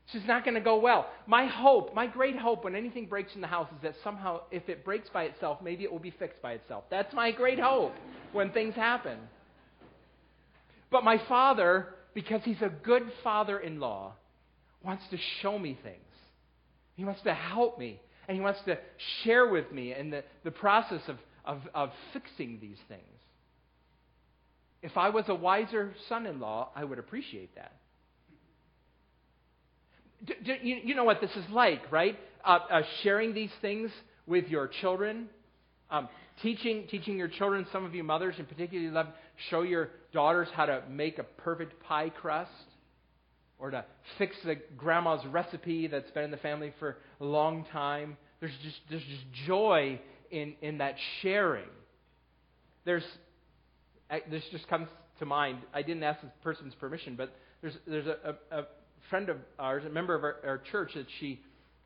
[0.08, 1.10] It's just not going to go well.
[1.26, 4.70] My hope, my great hope when anything breaks in the house is that somehow, if
[4.70, 6.86] it breaks by itself, maybe it will be fixed by itself.
[6.89, 7.91] That's my great hope
[8.32, 9.17] when things happen.
[10.89, 14.13] But my father, because he's a good father in law,
[14.82, 15.98] wants to show me things.
[16.96, 18.00] He wants to help me.
[18.30, 18.78] And he wants to
[19.26, 23.02] share with me in the, the process of, of, of fixing these things.
[24.82, 27.74] If I was a wiser son in law, I would appreciate that.
[30.43, 32.17] You, you, know what this is like, right?
[32.43, 33.91] Uh, uh, sharing these things
[34.25, 35.27] with your children,
[35.91, 36.10] um,
[36.41, 39.08] teaching, teaching your children, some of you mothers in particular, love
[39.49, 42.51] show your daughters how to make a perfect pie crust
[43.60, 43.86] or to
[44.17, 48.17] fix the grandma's recipe that's been in the family for a long time.
[48.39, 49.99] There's just, there's just joy
[50.32, 51.69] in, in that sharing.
[52.86, 53.03] There's,
[54.30, 54.88] this just comes
[55.19, 55.60] to mind.
[55.73, 58.63] I didn't ask this person's permission, but there's, there's a, a
[59.10, 61.41] friend of ours, a member of our, our church, that she,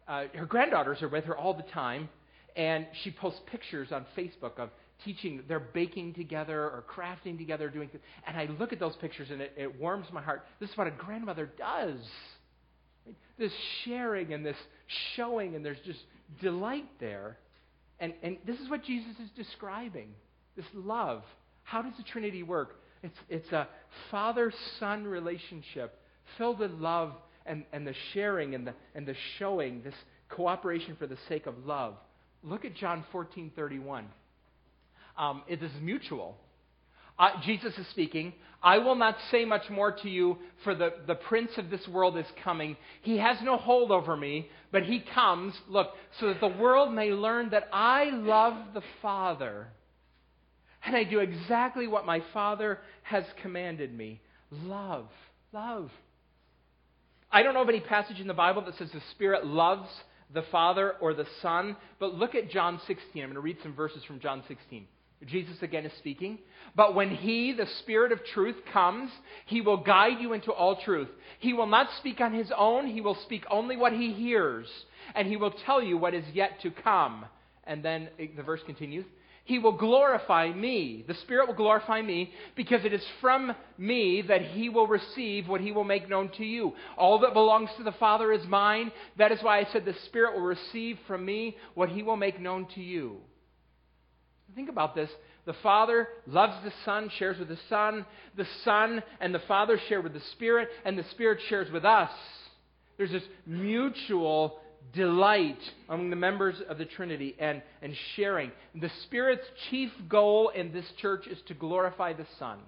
[0.08, 2.10] uh, her granddaughters are with her all the time,
[2.56, 4.70] and she posts pictures on Facebook of
[5.04, 8.04] teaching, they're baking together or crafting together, doing things.
[8.28, 10.44] And I look at those pictures and it, it warms my heart.
[10.60, 11.98] This is what a grandmother does.
[13.38, 13.52] This
[13.84, 14.58] sharing and this
[15.16, 16.00] showing, and there's just
[16.42, 17.38] delight there.
[18.00, 20.10] And, and this is what Jesus is describing
[20.56, 21.24] this love.
[21.64, 22.76] How does the Trinity work?
[23.04, 23.68] It's, it's a
[24.12, 25.98] father son relationship
[26.38, 27.14] filled with love
[27.46, 29.96] and, and the sharing and the, and the showing, this
[30.30, 31.96] cooperation for the sake of love.
[32.44, 34.08] Look at John 14 31
[35.18, 36.38] um, it is mutual.
[37.20, 38.34] Uh, Jesus is speaking.
[38.64, 42.18] I will not say much more to you, for the, the prince of this world
[42.18, 42.78] is coming.
[43.02, 45.90] He has no hold over me, but he comes, look,
[46.20, 49.68] so that the world may learn that I love the Father.
[50.84, 55.08] And I do exactly what my Father has commanded me love.
[55.54, 55.92] Love.
[57.32, 59.88] I don't know of any passage in the Bible that says the Spirit loves
[60.34, 63.06] the Father or the Son, but look at John 16.
[63.16, 64.86] I'm going to read some verses from John 16.
[65.28, 66.40] Jesus again is speaking.
[66.76, 69.12] But when He, the Spirit of truth, comes,
[69.46, 71.08] He will guide you into all truth.
[71.40, 74.68] He will not speak on His own, He will speak only what He hears,
[75.16, 77.26] and He will tell you what is yet to come.
[77.64, 79.06] And then the verse continues
[79.44, 81.04] He will glorify me.
[81.08, 85.62] The Spirit will glorify me because it is from me that He will receive what
[85.62, 86.74] He will make known to you.
[86.98, 88.92] All that belongs to the Father is mine.
[89.18, 92.40] That is why I said the Spirit will receive from me what He will make
[92.40, 93.18] known to you.
[94.56, 95.10] Think about this.
[95.46, 98.06] The Father loves the Son, shares with the Son.
[98.38, 102.12] The Son and the Father share with the Spirit, and the Spirit shares with us.
[102.98, 104.60] There's this mutual
[104.94, 108.52] delight among the members of the Trinity and, and sharing.
[108.76, 112.60] The Spirit's chief goal in this church is to glorify the Son,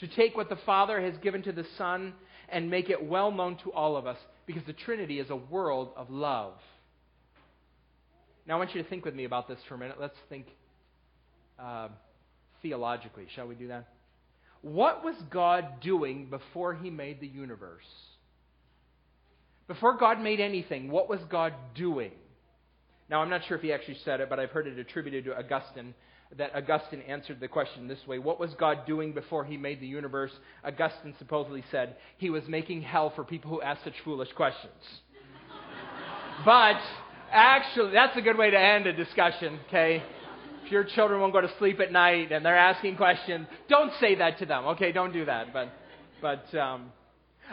[0.00, 2.14] to take what the Father has given to the Son
[2.48, 5.90] and make it well known to all of us, because the Trinity is a world
[5.96, 6.54] of love.
[8.46, 9.96] Now, I want you to think with me about this for a minute.
[10.00, 10.46] Let's think
[11.58, 11.88] uh,
[12.62, 13.26] theologically.
[13.34, 13.88] Shall we do that?
[14.62, 17.84] What was God doing before He made the universe?
[19.68, 22.12] Before God made anything, what was God doing?
[23.08, 25.38] Now, I'm not sure if he actually said it, but I've heard it attributed to
[25.38, 25.94] Augustine
[26.38, 29.86] that Augustine answered the question this way What was God doing before he made the
[29.86, 30.32] universe?
[30.64, 34.72] Augustine supposedly said he was making hell for people who ask such foolish questions.
[36.44, 36.80] but
[37.30, 40.02] Actually, that's a good way to end a discussion, okay?
[40.64, 44.14] If your children won't go to sleep at night and they're asking questions, don't say
[44.16, 44.92] that to them, okay?
[44.92, 45.52] Don't do that.
[45.52, 45.72] But,
[46.22, 46.92] but um,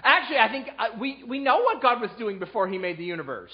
[0.01, 3.05] actually, I think uh, we, we know what God was doing before He made the
[3.05, 3.51] universe.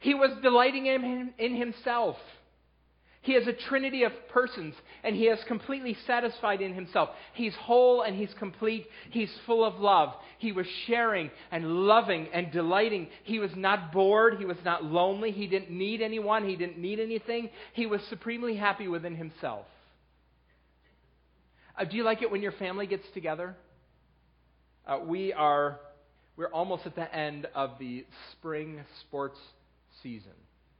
[0.00, 2.16] He was delighting in, in Himself.
[3.26, 7.08] He has a trinity of persons, and he is completely satisfied in himself.
[7.34, 8.86] He's whole and he's complete.
[9.10, 10.14] He's full of love.
[10.38, 13.08] He was sharing and loving and delighting.
[13.24, 14.36] He was not bored.
[14.38, 15.32] He was not lonely.
[15.32, 16.48] He didn't need anyone.
[16.48, 17.50] He didn't need anything.
[17.72, 19.66] He was supremely happy within himself.
[21.76, 23.56] Uh, do you like it when your family gets together?
[24.86, 25.80] Uh, we are
[26.36, 29.38] we're almost at the end of the spring sports
[30.02, 30.32] season.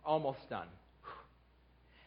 [0.04, 0.68] Almost done.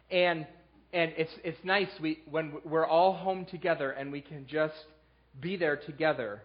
[0.09, 0.47] And
[0.93, 4.75] and it's it's nice we when we're all home together and we can just
[5.41, 6.41] be there together.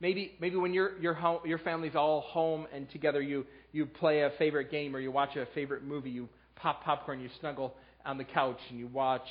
[0.00, 4.22] Maybe maybe when your your home, your family's all home and together you you play
[4.22, 8.18] a favorite game or you watch a favorite movie, you pop popcorn, you snuggle on
[8.18, 9.26] the couch and you watch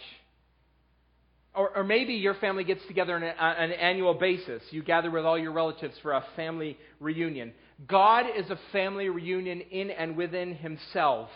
[1.55, 4.61] or, or maybe your family gets together on, a, on an annual basis.
[4.71, 7.53] You gather with all your relatives for a family reunion.
[7.87, 11.29] God is a family reunion in and within Himself,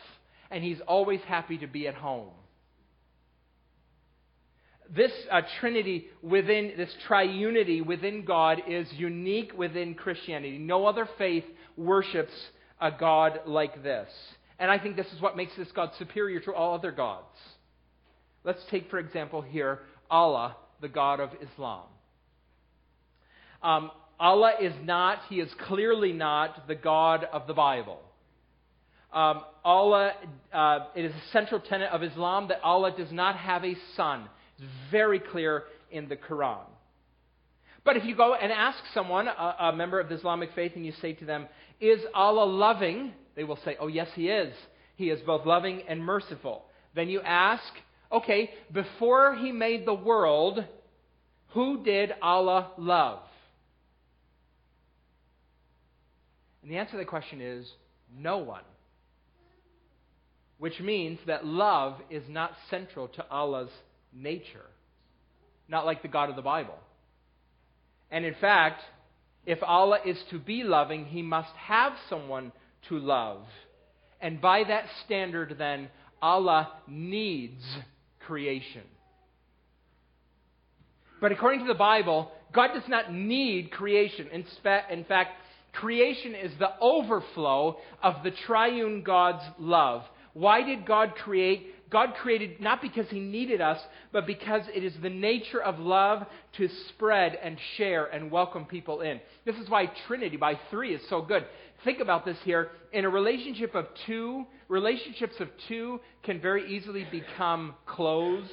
[0.51, 2.29] and He's always happy to be at home.
[4.95, 10.57] this uh, Trinity within, this triunity within God is unique within Christianity.
[10.57, 11.43] No other faith
[11.77, 12.33] worships
[12.81, 14.09] a God like this.
[14.57, 17.25] And I think this is what makes this God superior to all other gods.
[18.43, 21.83] Let's take, for example, here Allah, the God of Islam.
[23.61, 27.99] Um, Allah is not, He is clearly not the God of the Bible.
[29.13, 30.13] Um, Allah,
[30.53, 34.27] uh, it is a central tenet of Islam that Allah does not have a son.
[34.57, 36.65] It's very clear in the Quran.
[37.83, 40.85] But if you go and ask someone, a, a member of the Islamic faith, and
[40.85, 41.47] you say to them,
[41.79, 43.13] Is Allah loving?
[43.35, 44.53] They will say, Oh, yes, He is.
[44.95, 46.65] He is both loving and merciful.
[46.93, 47.63] Then you ask,
[48.11, 50.63] Okay, before He made the world,
[51.49, 53.19] who did Allah love?
[56.61, 57.71] And the answer to the question is
[58.15, 58.63] no one.
[60.57, 63.71] Which means that love is not central to Allah's
[64.13, 64.65] nature,
[65.67, 66.77] not like the God of the Bible.
[68.11, 68.81] And in fact,
[69.45, 72.51] if Allah is to be loving, He must have someone
[72.89, 73.41] to love.
[74.19, 75.89] And by that standard, then,
[76.21, 77.63] Allah needs
[78.29, 78.83] creation.
[81.19, 84.27] But according to the Bible, God does not need creation.
[84.31, 85.31] In fact,
[85.73, 90.03] creation is the overflow of the triune God's love.
[90.33, 91.89] Why did God create?
[91.89, 96.27] God created not because He needed us, but because it is the nature of love
[96.57, 99.19] to spread and share and welcome people in.
[99.43, 101.45] This is why Trinity by three is so good.
[101.83, 102.69] Think about this here.
[102.91, 108.49] In a relationship of two, relationships of two can very easily become closed.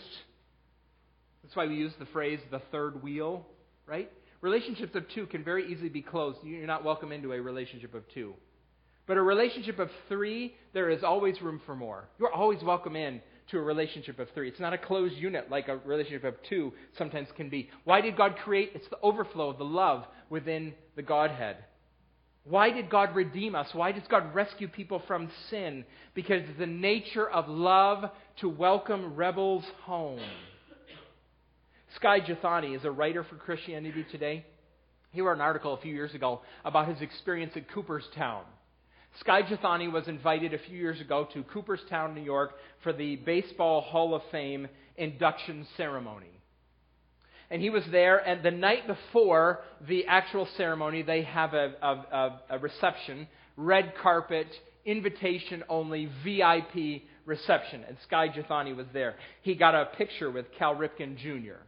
[1.43, 3.47] That's why we use the phrase the third wheel,
[3.87, 4.11] right?
[4.41, 6.39] Relationships of two can very easily be closed.
[6.45, 8.35] You're not welcome into a relationship of two.
[9.07, 12.09] But a relationship of three, there is always room for more.
[12.19, 13.21] You're always welcome in
[13.51, 14.49] to a relationship of three.
[14.49, 17.71] It's not a closed unit like a relationship of two sometimes can be.
[17.85, 18.73] Why did God create?
[18.75, 21.57] It's the overflow of the love within the Godhead.
[22.49, 23.69] Why did God redeem us?
[23.73, 25.85] Why does God rescue people from sin?
[26.15, 28.09] Because the nature of love
[28.41, 30.21] to welcome rebels home.
[31.97, 34.47] Skye Jethani is a writer for Christianity Today.
[35.11, 38.45] He wrote an article a few years ago about his experience at Cooperstown.
[39.19, 43.81] Skye Jethani was invited a few years ago to Cooperstown, New York for the Baseball
[43.81, 46.36] Hall of Fame induction ceremony.
[47.51, 52.41] And he was there, and the night before the actual ceremony, they have a, a,
[52.51, 54.49] a reception, red carpet,
[54.85, 57.85] invitation only, VIP reception.
[57.87, 59.15] And Skye Jethani was there.
[59.43, 61.61] He got a picture with Cal Ripken Jr.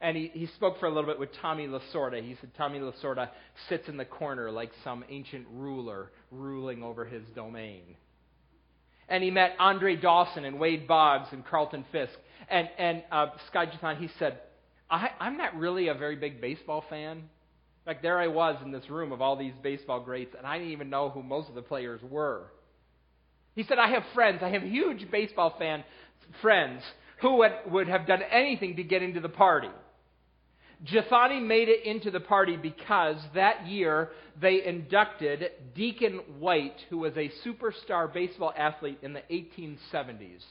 [0.00, 2.22] And he, he spoke for a little bit with Tommy Lasorda.
[2.22, 3.30] He said Tommy Lasorda
[3.68, 7.82] sits in the corner like some ancient ruler ruling over his domain.
[9.08, 12.12] And he met Andre Dawson and Wade Boggs and Carlton Fisk.
[12.48, 14.40] And, and uh, Skye Jethani, he said,
[14.90, 17.24] I, I'm not really a very big baseball fan.
[17.86, 20.72] Like there I was in this room of all these baseball greats, and I didn't
[20.72, 22.50] even know who most of the players were.
[23.54, 24.40] He said, I have friends.
[24.42, 25.84] I have huge baseball fan
[26.42, 26.82] friends
[27.20, 29.70] who would, would have done anything to get into the party.
[30.84, 34.10] Jethani made it into the party because that year
[34.40, 40.42] they inducted Deacon White, who was a superstar baseball athlete in the 1870s.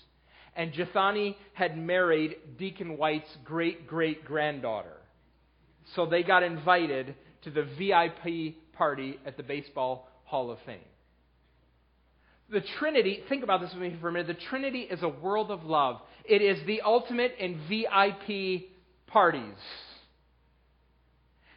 [0.56, 4.97] And Jethani had married Deacon White's great great granddaughter.
[5.95, 10.80] So they got invited to the VIP party at the Baseball Hall of Fame.
[12.49, 14.28] The Trinity, think about this with me for a minute.
[14.28, 15.99] The Trinity is a world of love.
[16.26, 18.70] It is the ultimate in VIP
[19.08, 19.58] parties.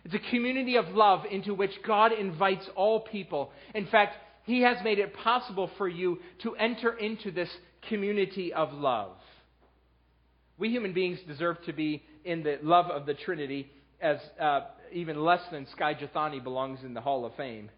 [0.05, 3.53] It's a community of love into which God invites all people.
[3.75, 7.51] In fact, He has made it possible for you to enter into this
[7.89, 9.13] community of love.
[10.59, 13.71] We human beings deserve to be in the love of the Trinity,
[14.01, 14.61] as uh,
[14.93, 17.71] even less than Skye Jethani belongs in the Hall of Fame.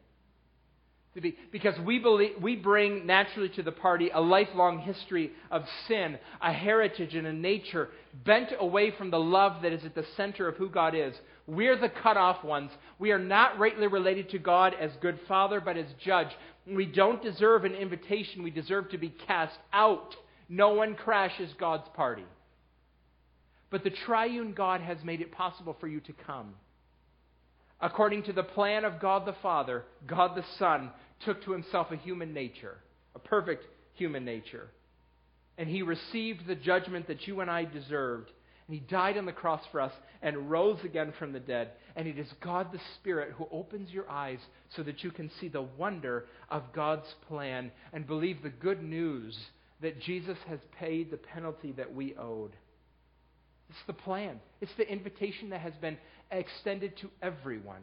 [1.14, 6.16] Be, because we, believe, we bring naturally to the party a lifelong history of sin,
[6.40, 7.88] a heritage and a nature
[8.24, 11.12] bent away from the love that is at the center of who God is.
[11.48, 12.70] We're the cut off ones.
[13.00, 16.30] We are not rightly related to God as good father, but as judge.
[16.64, 18.44] We don't deserve an invitation.
[18.44, 20.14] We deserve to be cast out.
[20.48, 22.24] No one crashes God's party.
[23.68, 26.54] But the triune God has made it possible for you to come
[27.80, 30.90] according to the plan of God the Father, God the Son
[31.24, 32.78] took to himself a human nature,
[33.14, 33.64] a perfect
[33.94, 34.68] human nature.
[35.58, 38.30] And he received the judgment that you and I deserved.
[38.66, 41.72] And he died on the cross for us and rose again from the dead.
[41.96, 44.38] And it is God the Spirit who opens your eyes
[44.76, 49.36] so that you can see the wonder of God's plan and believe the good news
[49.82, 52.52] that Jesus has paid the penalty that we owed.
[53.70, 55.96] It's the plan, it's the invitation that has been
[56.30, 57.82] extended to everyone.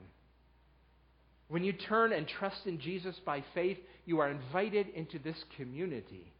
[1.49, 6.33] When you turn and trust in Jesus by faith, you are invited into this community.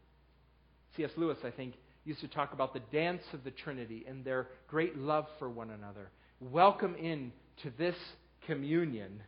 [0.96, 1.10] C.S.
[1.16, 4.98] Lewis, I think, used to talk about the dance of the Trinity and their great
[4.98, 6.10] love for one another.
[6.40, 7.32] Welcome in
[7.62, 7.96] to this
[8.46, 9.22] communion.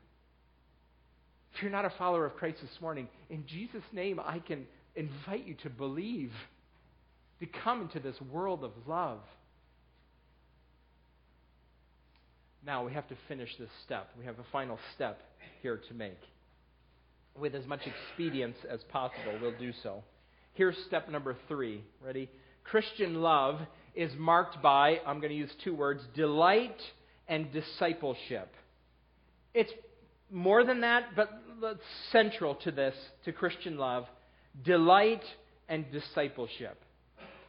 [1.54, 5.46] If you're not a follower of Christ this morning, in Jesus' name, I can invite
[5.46, 6.32] you to believe,
[7.40, 9.20] to come into this world of love.
[12.64, 14.10] Now we have to finish this step.
[14.18, 15.20] We have a final step
[15.62, 16.18] here to make.
[17.38, 20.02] With as much expedience as possible, we'll do so.
[20.54, 21.82] Here's step number three.
[22.04, 22.28] Ready?
[22.64, 23.60] Christian love
[23.94, 26.76] is marked by, I'm going to use two words, delight
[27.28, 28.52] and discipleship.
[29.54, 29.72] It's
[30.30, 31.30] more than that, but
[32.12, 32.94] central to this,
[33.24, 34.04] to Christian love,
[34.64, 35.22] delight
[35.68, 36.78] and discipleship.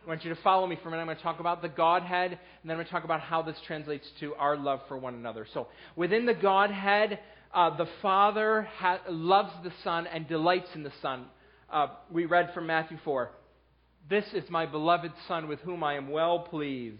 [0.03, 1.01] I want you to follow me for a minute.
[1.01, 3.43] I'm going to talk about the Godhead, and then I'm going to talk about how
[3.43, 5.45] this translates to our love for one another.
[5.53, 7.19] So, within the Godhead,
[7.53, 11.25] uh, the Father ha- loves the Son and delights in the Son.
[11.69, 13.29] Uh, we read from Matthew 4
[14.09, 16.97] This is my beloved Son with whom I am well pleased.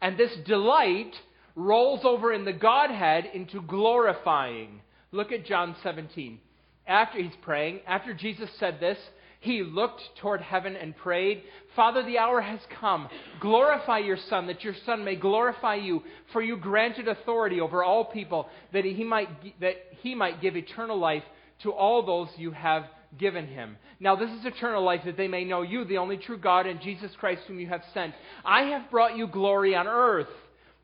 [0.00, 1.16] And this delight
[1.56, 4.80] rolls over in the Godhead into glorifying.
[5.10, 6.38] Look at John 17.
[6.86, 8.98] After he's praying, after Jesus said this,
[9.40, 11.42] he looked toward heaven and prayed,
[11.74, 13.08] Father, the hour has come.
[13.40, 18.04] Glorify your Son, that your Son may glorify you, for you granted authority over all
[18.04, 19.28] people, that he might,
[19.60, 21.22] that he might give eternal life
[21.62, 22.84] to all those you have
[23.18, 23.76] given him.
[23.98, 26.80] Now, this is eternal life, that they may know you, the only true God, and
[26.80, 28.14] Jesus Christ, whom you have sent.
[28.44, 30.28] I have brought you glory on earth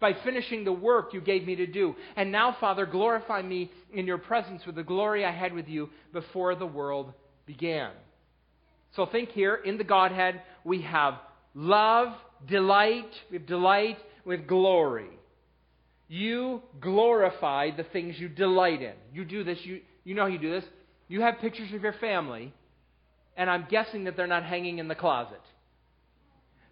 [0.01, 1.95] by finishing the work you gave me to do.
[2.17, 5.91] And now, Father, glorify me in your presence with the glory I had with you
[6.15, 7.13] before the world
[7.47, 7.91] began.
[8.97, 11.15] So think here in the Godhead, we have
[11.55, 12.09] love,
[12.49, 15.11] delight, we have delight with glory.
[16.09, 18.95] You glorify the things you delight in.
[19.13, 20.65] You do this, you, you know you do this.
[21.09, 22.53] You have pictures of your family,
[23.37, 25.43] and I'm guessing that they're not hanging in the closet.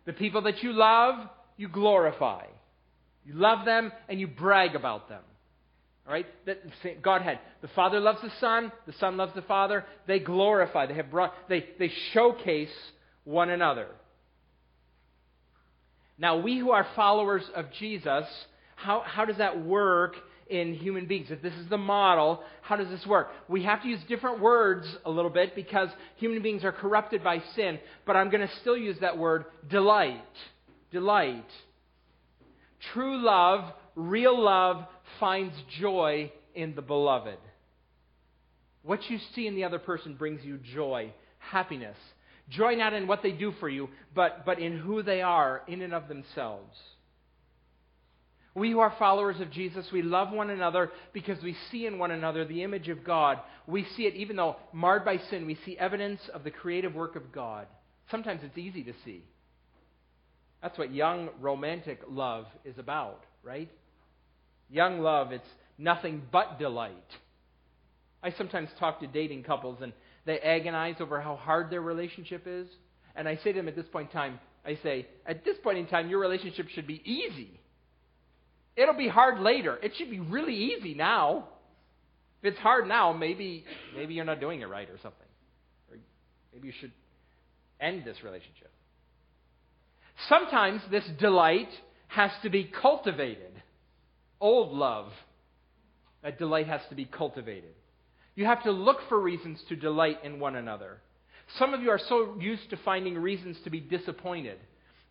[0.07, 2.45] The people that you love, you glorify.
[3.25, 5.23] You love them and you brag about them.
[6.07, 6.27] Right?
[6.45, 7.39] That, Godhead.
[7.63, 9.87] The Father loves the Son, the Son loves the Father.
[10.07, 12.69] They glorify, they have brought they, they showcase
[13.25, 13.89] one another.
[16.19, 18.25] Now, we who are followers of Jesus,
[18.77, 20.15] how, how does that work
[20.49, 21.29] in human beings?
[21.31, 23.31] If this is the model, how does this work?
[23.49, 27.43] We have to use different words a little bit because human beings are corrupted by
[27.57, 30.23] sin, but I'm going to still use that word delight.
[30.93, 31.49] Delight.
[32.93, 34.85] True love, real love,
[35.21, 37.39] finds joy in the beloved.
[38.83, 41.97] What you see in the other person brings you joy, happiness.
[42.51, 45.81] Joy not in what they do for you, but, but in who they are in
[45.81, 46.77] and of themselves.
[48.55, 52.13] We who are followers of Jesus, we love one another because we see in one
[52.13, 53.41] another the image of God.
[53.67, 57.17] We see it, even though marred by sin, we see evidence of the creative work
[57.17, 57.67] of God.
[58.11, 59.25] Sometimes it's easy to see.
[60.63, 63.71] That's what young romantic love is about, right?
[64.71, 65.49] Young love, it's
[65.79, 66.93] nothing but delight.
[68.23, 69.93] I sometimes talk to dating couples and
[70.25, 72.67] they agonize over how hard their relationship is.
[73.15, 75.79] And I say to them at this point in time, I say, at this point
[75.79, 77.61] in time, your relationship should be easy.
[78.77, 79.79] It'll be hard later.
[79.83, 81.49] It should be really easy now.
[82.43, 83.65] If it's hard now, maybe
[83.97, 85.29] maybe you're not doing it right or something.
[85.91, 85.99] Or
[86.53, 86.93] maybe you should
[87.81, 88.71] end this relationship.
[90.29, 91.69] Sometimes this delight
[92.09, 93.54] has to be cultivated
[94.41, 95.13] old love,
[96.23, 97.75] that delight has to be cultivated.
[98.35, 100.99] You have to look for reasons to delight in one another.
[101.59, 104.59] Some of you are so used to finding reasons to be disappointed,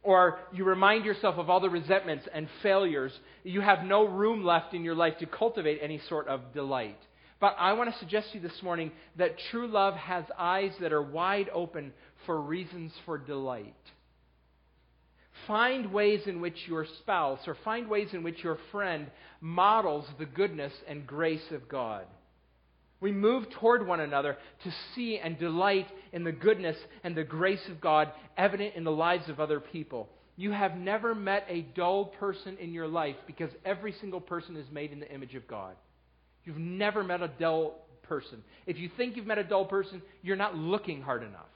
[0.01, 3.13] or you remind yourself of all the resentments and failures.
[3.43, 6.99] You have no room left in your life to cultivate any sort of delight.
[7.39, 10.93] But I want to suggest to you this morning that true love has eyes that
[10.93, 11.93] are wide open
[12.26, 13.76] for reasons for delight.
[15.47, 19.07] Find ways in which your spouse or find ways in which your friend
[19.41, 22.05] models the goodness and grace of God.
[23.01, 27.67] We move toward one another to see and delight in the goodness and the grace
[27.69, 30.07] of God evident in the lives of other people.
[30.38, 34.65] You have never met a dull person in your life because every single person is
[34.71, 35.75] made in the image of God.
[36.45, 38.43] You've never met a dull person.
[38.65, 41.49] If you think you've met a dull person, you're not looking hard enough.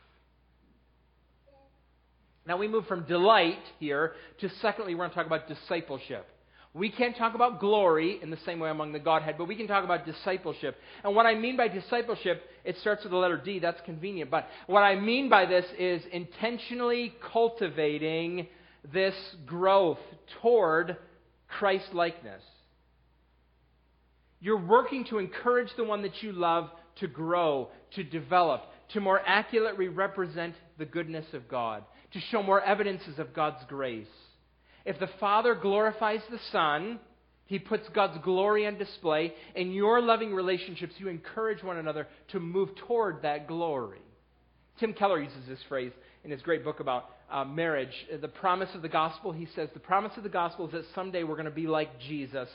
[2.47, 6.25] Now we move from delight here to secondly, we're going to talk about discipleship.
[6.73, 9.67] We can't talk about glory in the same way among the Godhead, but we can
[9.67, 10.75] talk about discipleship.
[11.03, 13.59] And what I mean by discipleship, it starts with the letter D.
[13.59, 14.29] That's convenient.
[14.29, 18.47] But what I mean by this is intentionally cultivating
[18.93, 19.99] this growth
[20.41, 20.97] toward
[21.47, 22.43] Christ likeness.
[24.39, 28.61] You're working to encourage the one that you love to grow, to develop,
[28.93, 31.83] to more accurately represent the goodness of God,
[32.14, 34.08] to show more evidences of God's grace.
[34.86, 36.99] If the Father glorifies the Son,
[37.45, 39.34] he puts God's glory on display.
[39.55, 44.01] In your loving relationships, you encourage one another to move toward that glory.
[44.80, 45.91] Tim Keller uses this phrase
[46.24, 47.93] in his great book about uh, marriage.
[48.22, 51.24] The promise of the gospel, he says, the promise of the gospel is that someday
[51.24, 52.49] we're going to be like Jesus.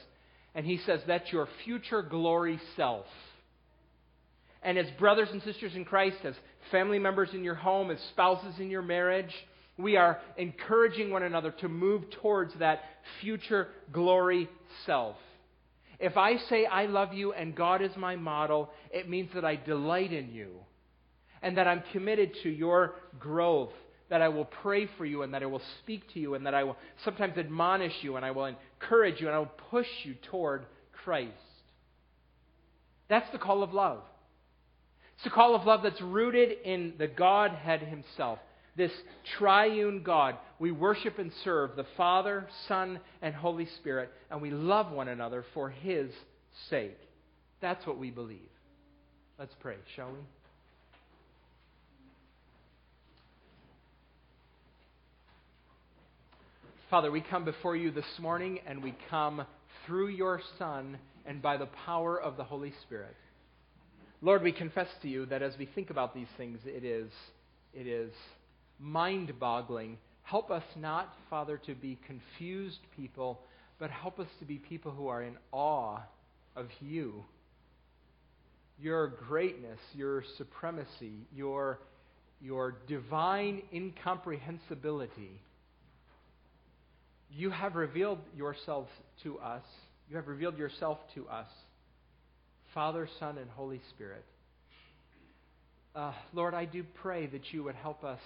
[0.55, 3.07] And he says that's your future glory self.
[4.63, 6.35] And as brothers and sisters in Christ, as
[6.71, 9.33] family members in your home, as spouses in your marriage,
[9.79, 12.81] we are encouraging one another to move towards that
[13.21, 14.49] future glory
[14.87, 15.17] self.
[15.99, 19.57] If I say I love you and God is my model, it means that I
[19.57, 20.51] delight in you
[21.43, 23.73] and that I'm committed to your growth,
[24.11, 26.55] that I will pray for you and that I will speak to you and that
[26.55, 30.15] I will sometimes admonish you and I will encourage you and I will push you
[30.31, 30.67] toward
[31.05, 31.33] Christ.
[33.09, 34.03] That's the call of love.
[35.23, 38.41] It's a call of love that's rooted in the Godhead Himself
[38.77, 38.91] this
[39.39, 40.37] triune God.
[40.59, 45.45] We worship and serve the Father, Son, and Holy Spirit, and we love one another
[45.55, 46.11] for His
[46.70, 46.99] sake.
[47.61, 48.41] That's what we believe.
[49.39, 50.18] Let's pray, shall we?
[56.91, 59.47] Father, we come before you this morning and we come
[59.87, 63.14] through your Son and by the power of the Holy Spirit.
[64.25, 67.11] Lord, we confess to you that as we think about these things, it is,
[67.75, 68.12] it is
[68.79, 69.99] mind boggling.
[70.23, 73.41] Help us not, Father, to be confused people,
[73.81, 75.99] but help us to be people who are in awe
[76.55, 77.25] of you.
[78.81, 81.81] Your greatness, your supremacy, your,
[82.41, 85.41] your divine incomprehensibility.
[87.29, 88.87] You have revealed yourself
[89.25, 89.64] to us.
[90.09, 91.49] You have revealed yourself to us,
[92.75, 94.25] Father, Son, and Holy Spirit.
[95.95, 98.20] Uh, Lord, I do pray that you would help us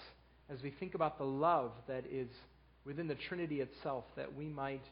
[0.49, 2.28] as we think about the love that is
[2.84, 4.84] within the Trinity itself, that we might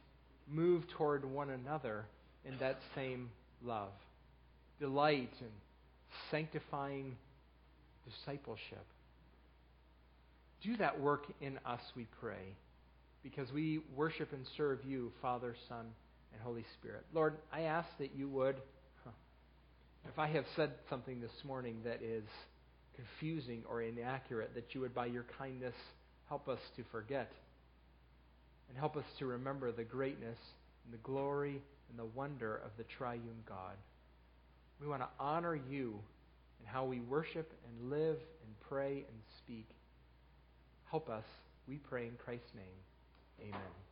[0.48, 2.04] move toward one another
[2.44, 3.30] in that same
[3.64, 3.92] love.
[4.80, 5.50] Delight and
[6.30, 7.16] sanctifying
[8.04, 8.84] discipleship.
[10.62, 12.56] Do that work in us, we pray,
[13.22, 15.86] because we worship and serve you, Father, Son,
[16.32, 17.04] and Holy Spirit.
[17.12, 18.56] Lord, I ask that you would,
[20.08, 22.24] if I have said something this morning that is
[22.94, 25.74] confusing or inaccurate, that you would, by your kindness,
[26.28, 27.30] help us to forget
[28.68, 30.38] and help us to remember the greatness
[30.84, 33.76] and the glory and the wonder of the triune God.
[34.80, 35.98] We want to honor you
[36.60, 39.68] in how we worship and live and pray and speak.
[40.90, 41.24] Help us,
[41.68, 43.48] we pray in Christ's name.
[43.48, 43.83] Amen.